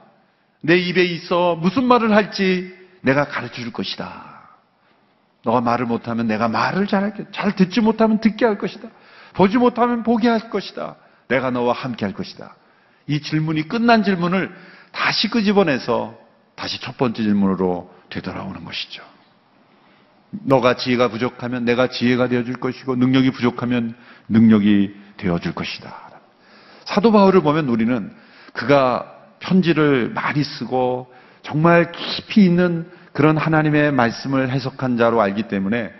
[0.60, 4.38] 내 입에 있어 무슨 말을 할지 내가 가르쳐 줄 것이다.
[5.44, 7.26] 너가 말을 못하면 내가 말을 잘할게.
[7.32, 8.88] 잘 듣지 못하면 듣게 할 것이다.
[9.34, 10.96] 보지 못하면 보게 할 것이다.
[11.28, 12.54] 내가 너와 함께 할 것이다.
[13.06, 14.54] 이 질문이 끝난 질문을
[14.92, 16.27] 다시 끄집어내서
[16.58, 19.02] 다시 첫 번째 질문으로 되돌아오는 것이죠.
[20.30, 23.94] 너가 지혜가 부족하면 내가 지혜가 되어줄 것이고 능력이 부족하면
[24.28, 25.94] 능력이 되어줄 것이다.
[26.84, 28.12] 사도 바울을 보면 우리는
[28.52, 35.92] 그가 편지를 많이 쓰고 정말 깊이 있는 그런 하나님의 말씀을 해석한 자로 알기 때문에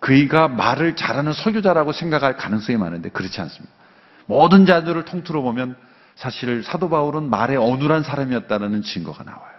[0.00, 3.72] 그이가 말을 잘하는 설교자라고 생각할 가능성이 많은데 그렇지 않습니다.
[4.26, 5.76] 모든 자들을 통틀어 보면
[6.16, 9.49] 사실 사도 바울은 말에 어눌한 사람이었다는 증거가 나와요.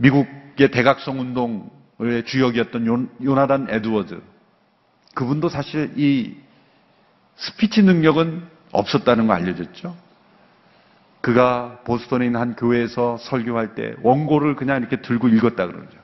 [0.00, 4.22] 미국 대각성 운동의 주역이었던 요, 요나단 에드워드.
[5.14, 6.36] 그분도 사실 이
[7.36, 9.94] 스피치 능력은 없었다는 거 알려졌죠.
[11.20, 15.98] 그가 보스턴에 있는 한 교회에서 설교할 때 원고를 그냥 이렇게 들고 읽었다 그러죠.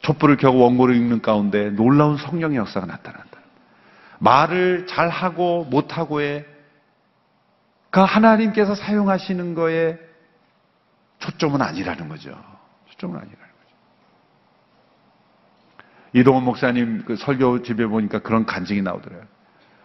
[0.00, 3.40] 촛불을 켜고 원고를 읽는 가운데 놀라운 성령의 역사가 나타난다.
[4.20, 6.46] 말을 잘하고 못하고의
[7.90, 10.07] 그 하나님께서 사용하시는 거에
[11.28, 12.30] 초점은 아니라는 거죠.
[12.90, 13.76] 초점은 아니라는 거죠.
[16.14, 19.26] 이동원 목사님 그 설교 집에 보니까 그런 간증이 나오더라고요.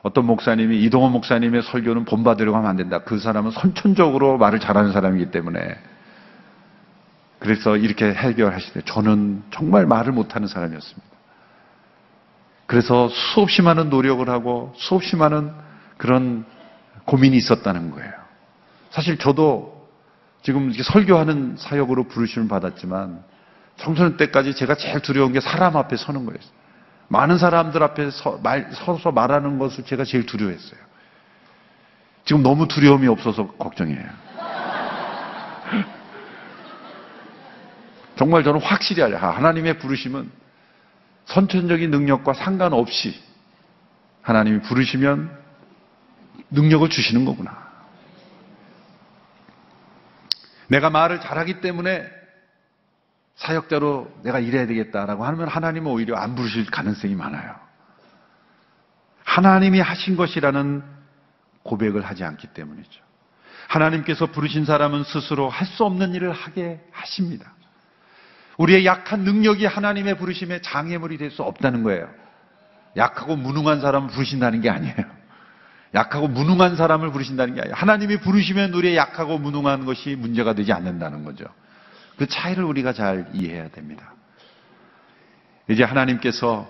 [0.03, 2.99] 어떤 목사님이 이동원 목사님의 설교는 본받으려고 하면 안 된다.
[2.99, 5.77] 그 사람은 선천적으로 말을 잘하는 사람이기 때문에
[7.39, 8.81] 그래서 이렇게 해결하시대.
[8.85, 11.13] 저는 정말 말을 못하는 사람이었습니다.
[12.67, 15.51] 그래서 수없이 많은 노력을 하고 수없이 많은
[15.97, 16.45] 그런
[17.05, 18.13] 고민이 있었다는 거예요.
[18.91, 19.72] 사실 저도
[20.43, 23.23] 지금 이렇게 설교하는 사역으로 부르심을 받았지만
[23.77, 26.51] 청소년 때까지 제가 제일 두려운 게 사람 앞에 서는 거였어요.
[27.07, 30.79] 많은 사람들 앞에 서, 말, 서서 말하는 것을 제가 제일 두려워했어요.
[32.25, 34.03] 지금 너무 두려움이 없어서 걱정이에요.
[38.15, 39.17] 정말 저는 확실히 알아요.
[39.17, 40.29] 하나님의 부르심은
[41.25, 43.17] 선천적인 능력과 상관없이
[44.21, 45.31] 하나님이 부르시면
[46.51, 47.62] 능력을 주시는 거구나.
[50.67, 52.05] 내가 말을 잘하기 때문에
[53.35, 57.55] 사역자로 내가 일해야 되겠다라고 하면 하나님은 오히려 안 부르실 가능성이 많아요.
[59.23, 60.83] 하나님이 하신 것이라는
[61.63, 63.01] 고백을 하지 않기 때문이죠.
[63.67, 67.53] 하나님께서 부르신 사람은 스스로 할 수 없는 일을 하게 하십니다.
[68.57, 72.07] 우리의 약한 능력이 하나님의 부르심에 장애물이 될 수 없다는 거예요.
[72.95, 75.22] 약하고 무능한 사람을 부르신다는 게 아니에요.
[75.93, 77.75] 약하고 무능한 사람을 부르신다는 게 아니에요.
[77.75, 81.45] 하나님이 부르시면 우리의 약하고 무능한 것이 문제가 되지 않는다는 거죠.
[82.17, 84.13] 그 차이를 우리가 잘 이해해야 됩니다.
[85.69, 86.67] 이제 하나님께서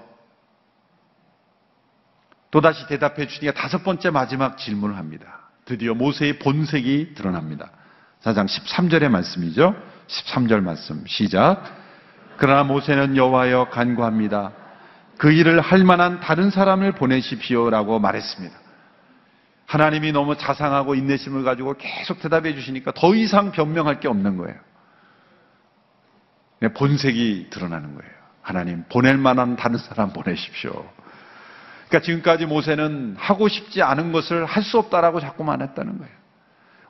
[2.51, 5.49] 또다시 대답해 주니까 다섯 번째 마지막 질문을 합니다.
[5.65, 7.71] 드디어 모세의 본색이 드러납니다.
[8.23, 9.75] 4장 13절의 말씀이죠.
[10.07, 11.63] 13절 말씀 시작.
[12.37, 14.51] 그러나 모세는 여호와여 간구합니다.
[15.17, 18.62] 그 일을 할 만한 다른 사람을 보내십시오라고 말했습니다.
[19.73, 24.55] 하나님이 너무 자상하고 인내심을 가지고 계속 대답해 주시니까 더 이상 변명할 게 없는 거예요.
[26.75, 28.11] 본색이 드러나는 거예요.
[28.43, 30.71] 하나님 보낼 만한 다른 사람 보내십시오.
[31.87, 36.13] 그러니까 지금까지 모세는 하고 싶지 않은 것을 할 수 없다라고 자꾸 말했다는 거예요.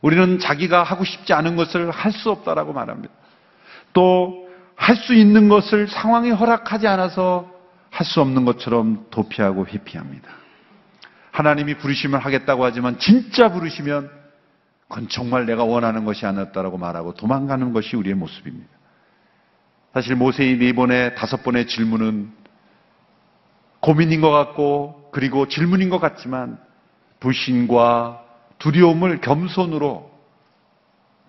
[0.01, 3.13] 우리는 자기가 하고 싶지 않은 것을 할 수 없다라고 말합니다.
[3.93, 4.43] 또
[4.75, 7.49] 할 수 있는 것을 상황이 허락하지 않아서
[7.91, 10.42] 할 수 없는 것처럼 도피하고 회피합니다.
[11.33, 14.09] 하나님이 부르심을 하겠다고 하지만 진짜 부르시면
[14.87, 18.69] 그건 정말 내가 원하는 것이 아니었다라고 말하고 도망가는 것이 우리의 모습입니다.
[19.93, 22.31] 사실 모세의 네 번의 다섯 번의 질문은
[23.79, 26.59] 고민인 것 같고 그리고 질문인 것 같지만
[27.19, 28.23] 불신과
[28.59, 30.11] 두려움을 겸손으로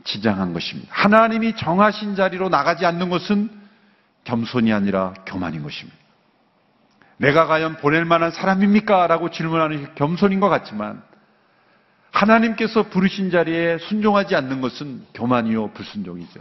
[0.04, 0.90] 지장한 것입니다.
[0.92, 3.48] 하나님이 정하신 자리로 나가지 않는 것은
[4.24, 6.03] 겸손이 아니라 교만인 것입니다.
[7.16, 9.06] 내가 과연 보낼 만한 사람입니까?
[9.06, 11.02] 라고 질문하는 게 겸손인 것 같지만
[12.10, 16.40] 하나님께서 부르신 자리에 순종하지 않는 것은 교만이요 불순종이죠.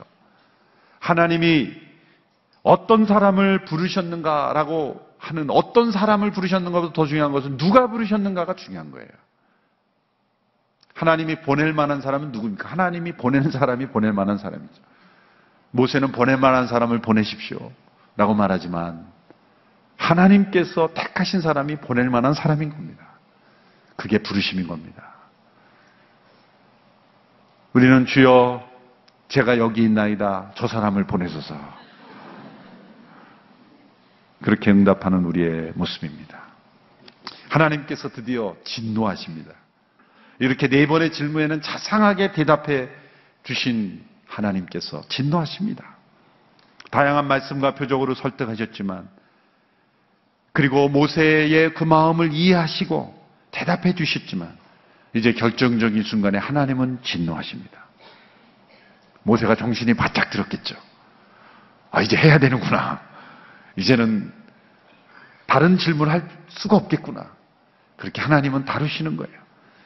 [0.99, 1.73] 하나님이
[2.61, 9.07] 어떤 사람을 부르셨는가라고 하는 어떤 사람을 부르셨는가보다 더 중요한 것은 누가 부르셨는가가 중요한 거예요.
[10.93, 12.69] 하나님이 보낼 만한 사람은 누구입니까?
[12.69, 14.81] 하나님이 보내는 사람이 보낼 만한 사람이죠.
[15.71, 17.71] 모세는 보낼 만한 사람을 보내십시오.
[18.15, 19.12] 라고 말하지만
[19.97, 23.05] 하나님께서 택하신 사람이 보낼 만한 사람인 겁니다.
[23.95, 25.13] 그게 부르심인 겁니다.
[27.73, 28.67] 우리는 주여
[29.29, 30.51] 제가 여기 있나이다.
[30.55, 31.57] 저 사람을 보내소서.
[34.41, 36.43] 그렇게 응답하는 우리의 모습입니다.
[37.49, 39.51] 하나님께서 드디어 진노하십니다.
[40.39, 42.89] 이렇게 네 번의 질문에는 자상하게 대답해
[43.43, 45.95] 주신 하나님께서 진노하십니다.
[46.91, 49.07] 다양한 말씀과 표적으로 설득하셨지만
[50.53, 54.55] 그리고 모세의 그 마음을 이해하시고 대답해 주셨지만
[55.15, 57.83] 이제 결정적인 순간에 하나님은 진노하십니다.
[59.23, 60.75] 모세가 정신이 바짝 들었겠죠.
[61.91, 63.01] 아, 이제 해야 되는구나.
[63.77, 64.31] 이제는
[65.47, 67.31] 다른 질문할 수가 없겠구나.
[67.97, 69.39] 그렇게 하나님은 다루시는 거예요.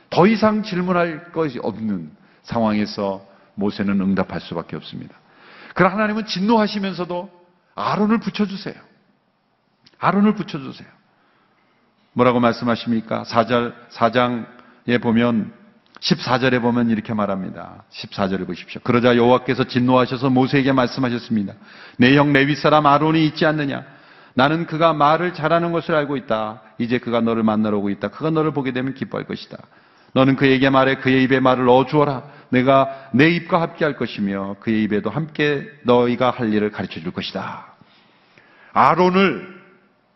[0.10, 2.12] 더 이상 질문할 것이 없는
[2.44, 5.16] 상황에서 모세는 응답할 수밖에 없습니다.
[5.76, 7.30] 그러나 하나님은 진노하시면서도
[7.76, 8.87] 아론을 붙여주세요.
[10.00, 10.88] 아론을 붙여주세요.
[12.14, 13.24] 뭐라고 말씀하십니까?
[13.24, 15.54] 4절, 4장에 보면
[16.00, 17.84] 14절에 보면 이렇게 말합니다.
[17.92, 18.82] 14절을 보십시오.
[18.84, 21.54] 그러자 여호와께서 진노하셔서 모세에게 말씀하셨습니다.
[21.98, 23.84] 내 형 레위 사람 아론이 있지 않느냐?
[24.36, 26.62] 나는 그가 말을 잘하는 것을 알고 있다.
[26.78, 28.10] 이제 그가 너를 만나러 오고 있다.
[28.10, 29.58] 그가 너를 보게 되면 기뻐할 것이다.
[30.14, 32.24] 너는 그에게 말해 그의 입에 말을 넣어 주어라.
[32.50, 37.66] 내가 내 입과 함께 할 것이며 그의 입에도 함께 너희가 할 일을 가르쳐 줄 것이다.
[38.74, 39.57] 아론을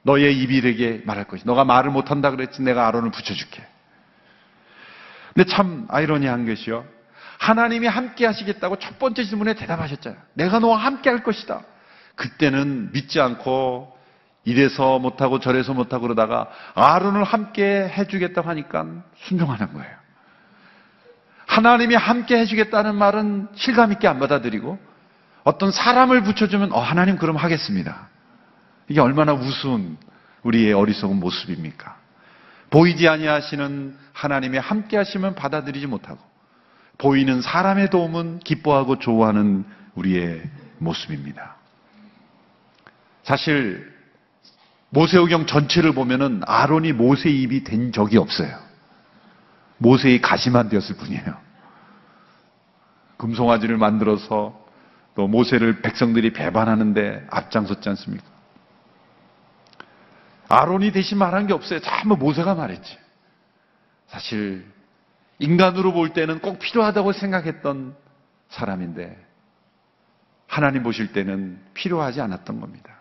[0.03, 1.43] 너의 입 이르게 말할 것이.
[1.45, 2.61] 너가 말을 못한다 그랬지.
[2.61, 3.63] 내가 아론을 붙여줄게.
[5.33, 6.85] 근데 참 아이러니한 것이요.
[7.37, 10.21] 하나님이 함께 하시겠다고 첫 번째 질문에 대답하셨잖아요.
[10.33, 11.61] 내가 너와 함께 할 것이다.
[12.15, 13.97] 그때는 믿지 않고
[14.43, 18.85] 이래서 못하고 저래서 못하고 그러다가 아론을 함께 해주겠다고 하니까
[19.23, 20.01] 순종하는 거예요.
[21.47, 24.79] 하나님이 함께 해주겠다는 말은 실감있게 안 받아들이고
[25.43, 28.10] 어떤 사람을 붙여주면 어, 하나님 그럼 하겠습니다.
[28.91, 29.97] 이게 얼마나 우스운
[30.43, 31.95] 우리의 어리석은 모습입니까?
[32.71, 36.19] 보이지 아니하시는 하나님의 함께 하시면 받아들이지 못하고
[36.97, 39.63] 보이는 사람의 도움은 기뻐하고 좋아하는
[39.95, 40.41] 우리의
[40.79, 41.55] 모습입니다.
[43.23, 43.89] 사실
[44.89, 48.59] 모세오경 전체를 보면은 아론이 모세 입이 된 적이 없어요.
[49.77, 51.37] 모세의 가시만 되었을 뿐이에요.
[53.15, 54.59] 금송아지를 만들어서
[55.15, 58.30] 또 모세를 백성들이 배반하는데 앞장섰지 않습니까?
[60.51, 61.79] 아론이 대신 말한 게 없어요.
[61.79, 62.97] 전부 모세가 말했지.
[64.07, 64.65] 사실
[65.39, 67.95] 인간으로 볼 때는 꼭 필요하다고 생각했던
[68.49, 69.17] 사람인데
[70.47, 72.97] 하나님 보실 때는 필요하지 않았던 겁니다.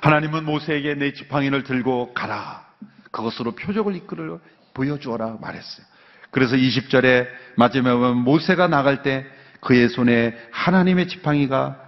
[0.00, 2.64] 하나님은 모세에게 내 지팡이를 들고 가라.
[3.10, 4.38] 그것으로 표적을 이끌어
[4.74, 5.84] 보여주어라 말했어요.
[6.30, 9.26] 그래서 20절에 마지막에 모세가 나갈 때
[9.60, 11.87] 그의 손에 하나님의 지팡이가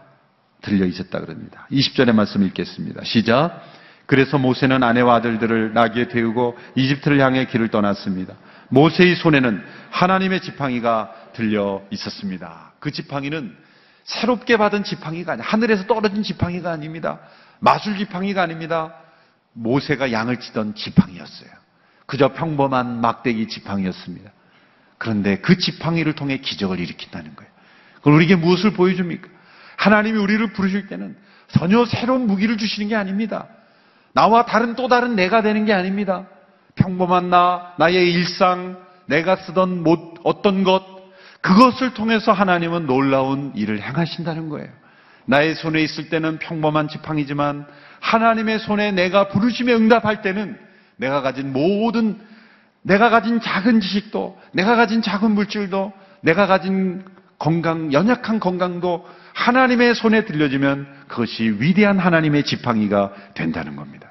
[0.63, 1.67] 들려 있었다 그럽니다.
[1.71, 3.05] 20절의 말씀 읽겠습니다.
[3.05, 3.63] 시작.
[4.07, 8.35] 그래서 모세는 아내와 아들들을 나귀에 태우고 이집트를 향해 길을 떠났습니다.
[8.69, 12.73] 모세의 손에는 하나님의 지팡이가 들려 있었습니다.
[12.81, 13.57] 그 지팡이는
[14.05, 17.21] 새롭게 받은 지팡이가 아니 하늘에서 떨어진 지팡이가 아닙니다.
[17.61, 18.95] 마술 지팡이가 아닙니다.
[19.53, 21.51] 모세가 양을 치던 지팡이였어요.
[22.07, 24.33] 그저 평범한 막대기 지팡이였습니다.
[24.99, 27.51] 그런데 그 지팡이를 통해 기적을 일으킨다는 거예요.
[28.03, 29.29] 그럼 우리에게 무엇을 보여줍니까?
[29.81, 31.16] 하나님이 우리를 부르실 때는
[31.49, 33.47] 전혀 새로운 무기를 주시는 게 아닙니다.
[34.12, 36.26] 나와 다른 또 다른 내가 되는 게 아닙니다.
[36.74, 38.76] 평범한 나, 나의 일상,
[39.07, 40.85] 내가 쓰던 못, 어떤 것,
[41.41, 44.68] 그것을 통해서 하나님은 놀라운 일을 행하신다는 거예요.
[45.24, 47.66] 나의 손에 있을 때는 평범한 지팡이지만
[48.01, 50.59] 하나님의 손에 내가 부르심에 응답할 때는
[50.97, 52.20] 내가 가진 모든
[52.83, 57.03] 내가 가진 작은 지식도 내가 가진 작은 물질도 내가 가진
[57.39, 64.11] 건강 연약한 건강도 하나님의 손에 들려지면 그것이 위대한 하나님의 지팡이가 된다는 겁니다.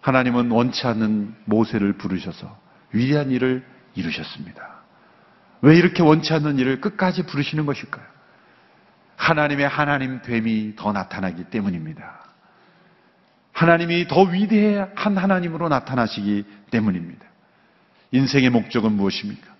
[0.00, 2.58] 하나님은 원치 않는 모세를 부르셔서
[2.92, 3.64] 위대한 일을
[3.94, 4.74] 이루셨습니다.
[5.62, 8.04] 왜 이렇게 원치 않는 일을 끝까지 부르시는 것일까요?
[9.16, 12.20] 하나님의 하나님 됨이 더 나타나기 때문입니다.
[13.52, 17.24] 하나님이 더 위대한 하나님으로 나타나시기 때문입니다.
[18.10, 19.54] 인생의 목적은 무엇입니까?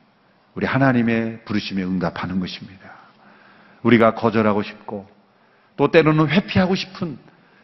[0.54, 2.93] 우리 하나님의 부르심에 응답하는 것입니다.
[3.84, 5.06] 우리가 거절하고 싶고
[5.76, 7.16] 또 때로는 회피하고 싶은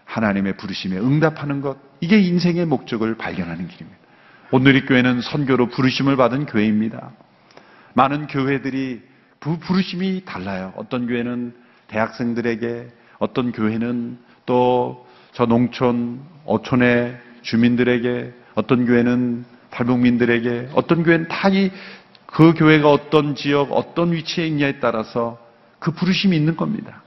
[0.04, 3.98] 하나님의 부르심에 응답하는 것 이게 인생의 목적을 발견하는 길입니다.
[4.52, 7.10] 오늘의 교회는 선교로 부르심을 받은 교회입니다.
[7.94, 9.02] 많은 교회들이
[9.38, 10.72] 부르심이 달라요.
[10.76, 11.54] 어떤 교회는
[11.88, 21.70] 대학생들에게, 어떤 교회는 또 저 농촌, 어촌의 주민들에게, 어떤 교회는 탈북민들에게, 어떤 교회는 다 이
[22.26, 25.38] 그 교회가 어떤 지역, 어떤 위치에 있냐에 따라서
[25.80, 27.02] 그 부르심이 있는 겁니다.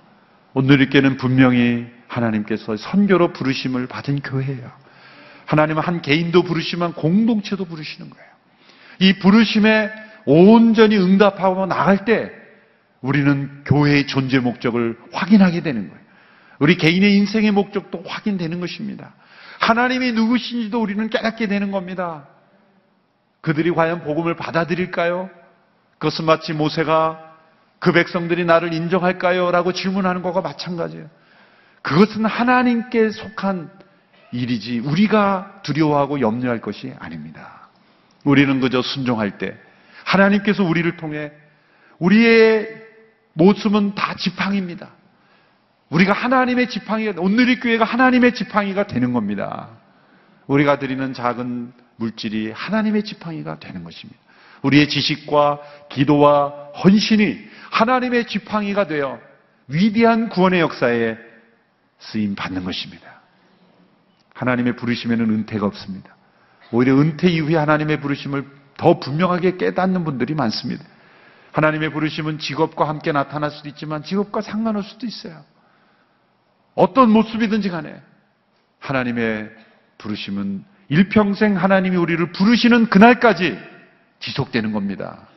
[0.53, 4.71] 오늘 교회는 분명히 하나님께서 선교로 부르심을 받은 교회예요.
[5.45, 8.27] 하나님은 한 개인도 부르시면 공동체도 부르시는 거예요.
[8.99, 9.91] 이 부르심에
[10.25, 12.31] 온전히 응답하고 나갈 때
[13.01, 16.03] 우리는 교회의 존재 목적을 확인하게 되는 거예요.
[16.59, 19.13] 우리 개인의 인생의 목적도 확인되는 것입니다.
[19.59, 22.27] 하나님이 누구신지도 우리는 깨닫게 되는 겁니다.
[23.41, 25.29] 그들이 과연 복음을 받아들일까요?
[25.97, 27.32] 그것은 마치 모세가
[27.83, 29.51] 그 백성들이 나를 인정할까요?
[29.51, 31.09] 라고 질문하는 것과 마찬가지예요.
[31.81, 33.69] 그것은 하나님께 속한
[34.31, 37.67] 일이지 우리가 두려워하고 염려할 것이 아닙니다.
[38.23, 39.57] 우리는 그저 순종할 때
[40.05, 41.33] 하나님께서 우리를 통해
[41.99, 42.69] 우리의
[43.33, 44.89] 모습은 다 지팡이입니다.
[45.89, 49.71] 우리가 하나님의 지팡이가 오늘의 교회가 하나님의 지팡이가 되는 겁니다.
[50.47, 54.21] 우리가 드리는 작은 물질이 하나님의 지팡이가 되는 것입니다.
[54.61, 55.59] 우리의 지식과
[55.89, 56.47] 기도와
[56.81, 59.19] 헌신이 하나님의 지팡이가 되어
[59.67, 61.17] 위대한 구원의 역사에
[61.97, 63.21] 쓰임 받는 것입니다.
[64.35, 66.15] 하나님의 부르심에는 은퇴가 없습니다.
[66.71, 68.45] 오히려 은퇴 이후에 하나님의 부르심을
[68.77, 70.83] 더 분명하게 깨닫는 분들이 많습니다.
[71.51, 75.43] 하나님의 부르심은 직업과 함께 나타날 수도 있지만 직업과 상관없을 수도 있어요.
[76.75, 77.99] 어떤 모습이든지 간에
[78.79, 79.49] 하나님의
[79.97, 83.57] 부르심은 일평생 하나님이 우리를 부르시는 그날까지
[84.19, 85.27] 지속되는 겁니다.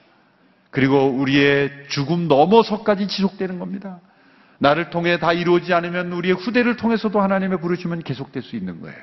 [0.70, 4.00] 그리고 우리의 죽음 넘어서까지 지속되는 겁니다.
[4.58, 8.98] 나를 통해 다 이루어지지 않으면 우리의 후대를 통해서도 하나님의 부르심은 계속될 수 있는 거예요.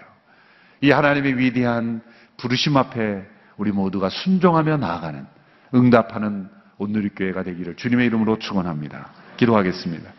[0.82, 2.02] 이 하나님의 위대한
[2.38, 3.24] 부르심 앞에
[3.58, 5.26] 우리 모두가 순종하며 나아가는
[5.74, 9.12] 응답하는 온누리교회가 되기를 주님의 이름으로 축원합니다.
[9.38, 10.12] 기도하겠습니다.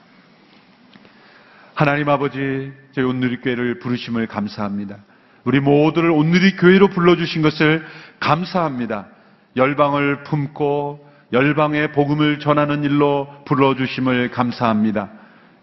[1.75, 4.99] 하나님 아버지, 저희 온누리교회를 부르심을 감사합니다.
[5.45, 7.85] 우리 모두를 온누리교회로 불러주신 것을
[8.21, 9.09] 감사합니다.
[9.57, 11.04] 열방을 품고
[11.35, 15.11] 열방의 복음을 전하는 일로 불러주심을 감사합니다.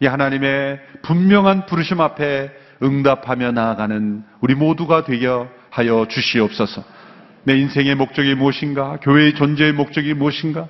[0.01, 2.51] 이 하나님의 분명한 부르심 앞에
[2.83, 5.27] 응답하며 나아가는 우리 모두가 되게
[5.69, 6.83] 하여 주시옵소서.
[7.43, 8.97] 내 인생의 목적이 무엇인가?
[9.01, 10.67] 교회의 존재의 목적이 무엇인가?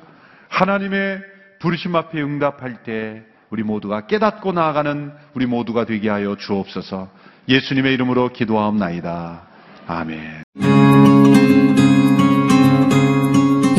[0.49, 1.21] 하나님의
[1.59, 7.09] 부르심 앞에 응답할 때 우리 모두가 깨닫고 나아가는 우리 모두가 되게 하여 주옵소서.
[7.49, 9.41] 예수님의 이름으로 기도하옵나이다.
[9.87, 10.70] 아멘.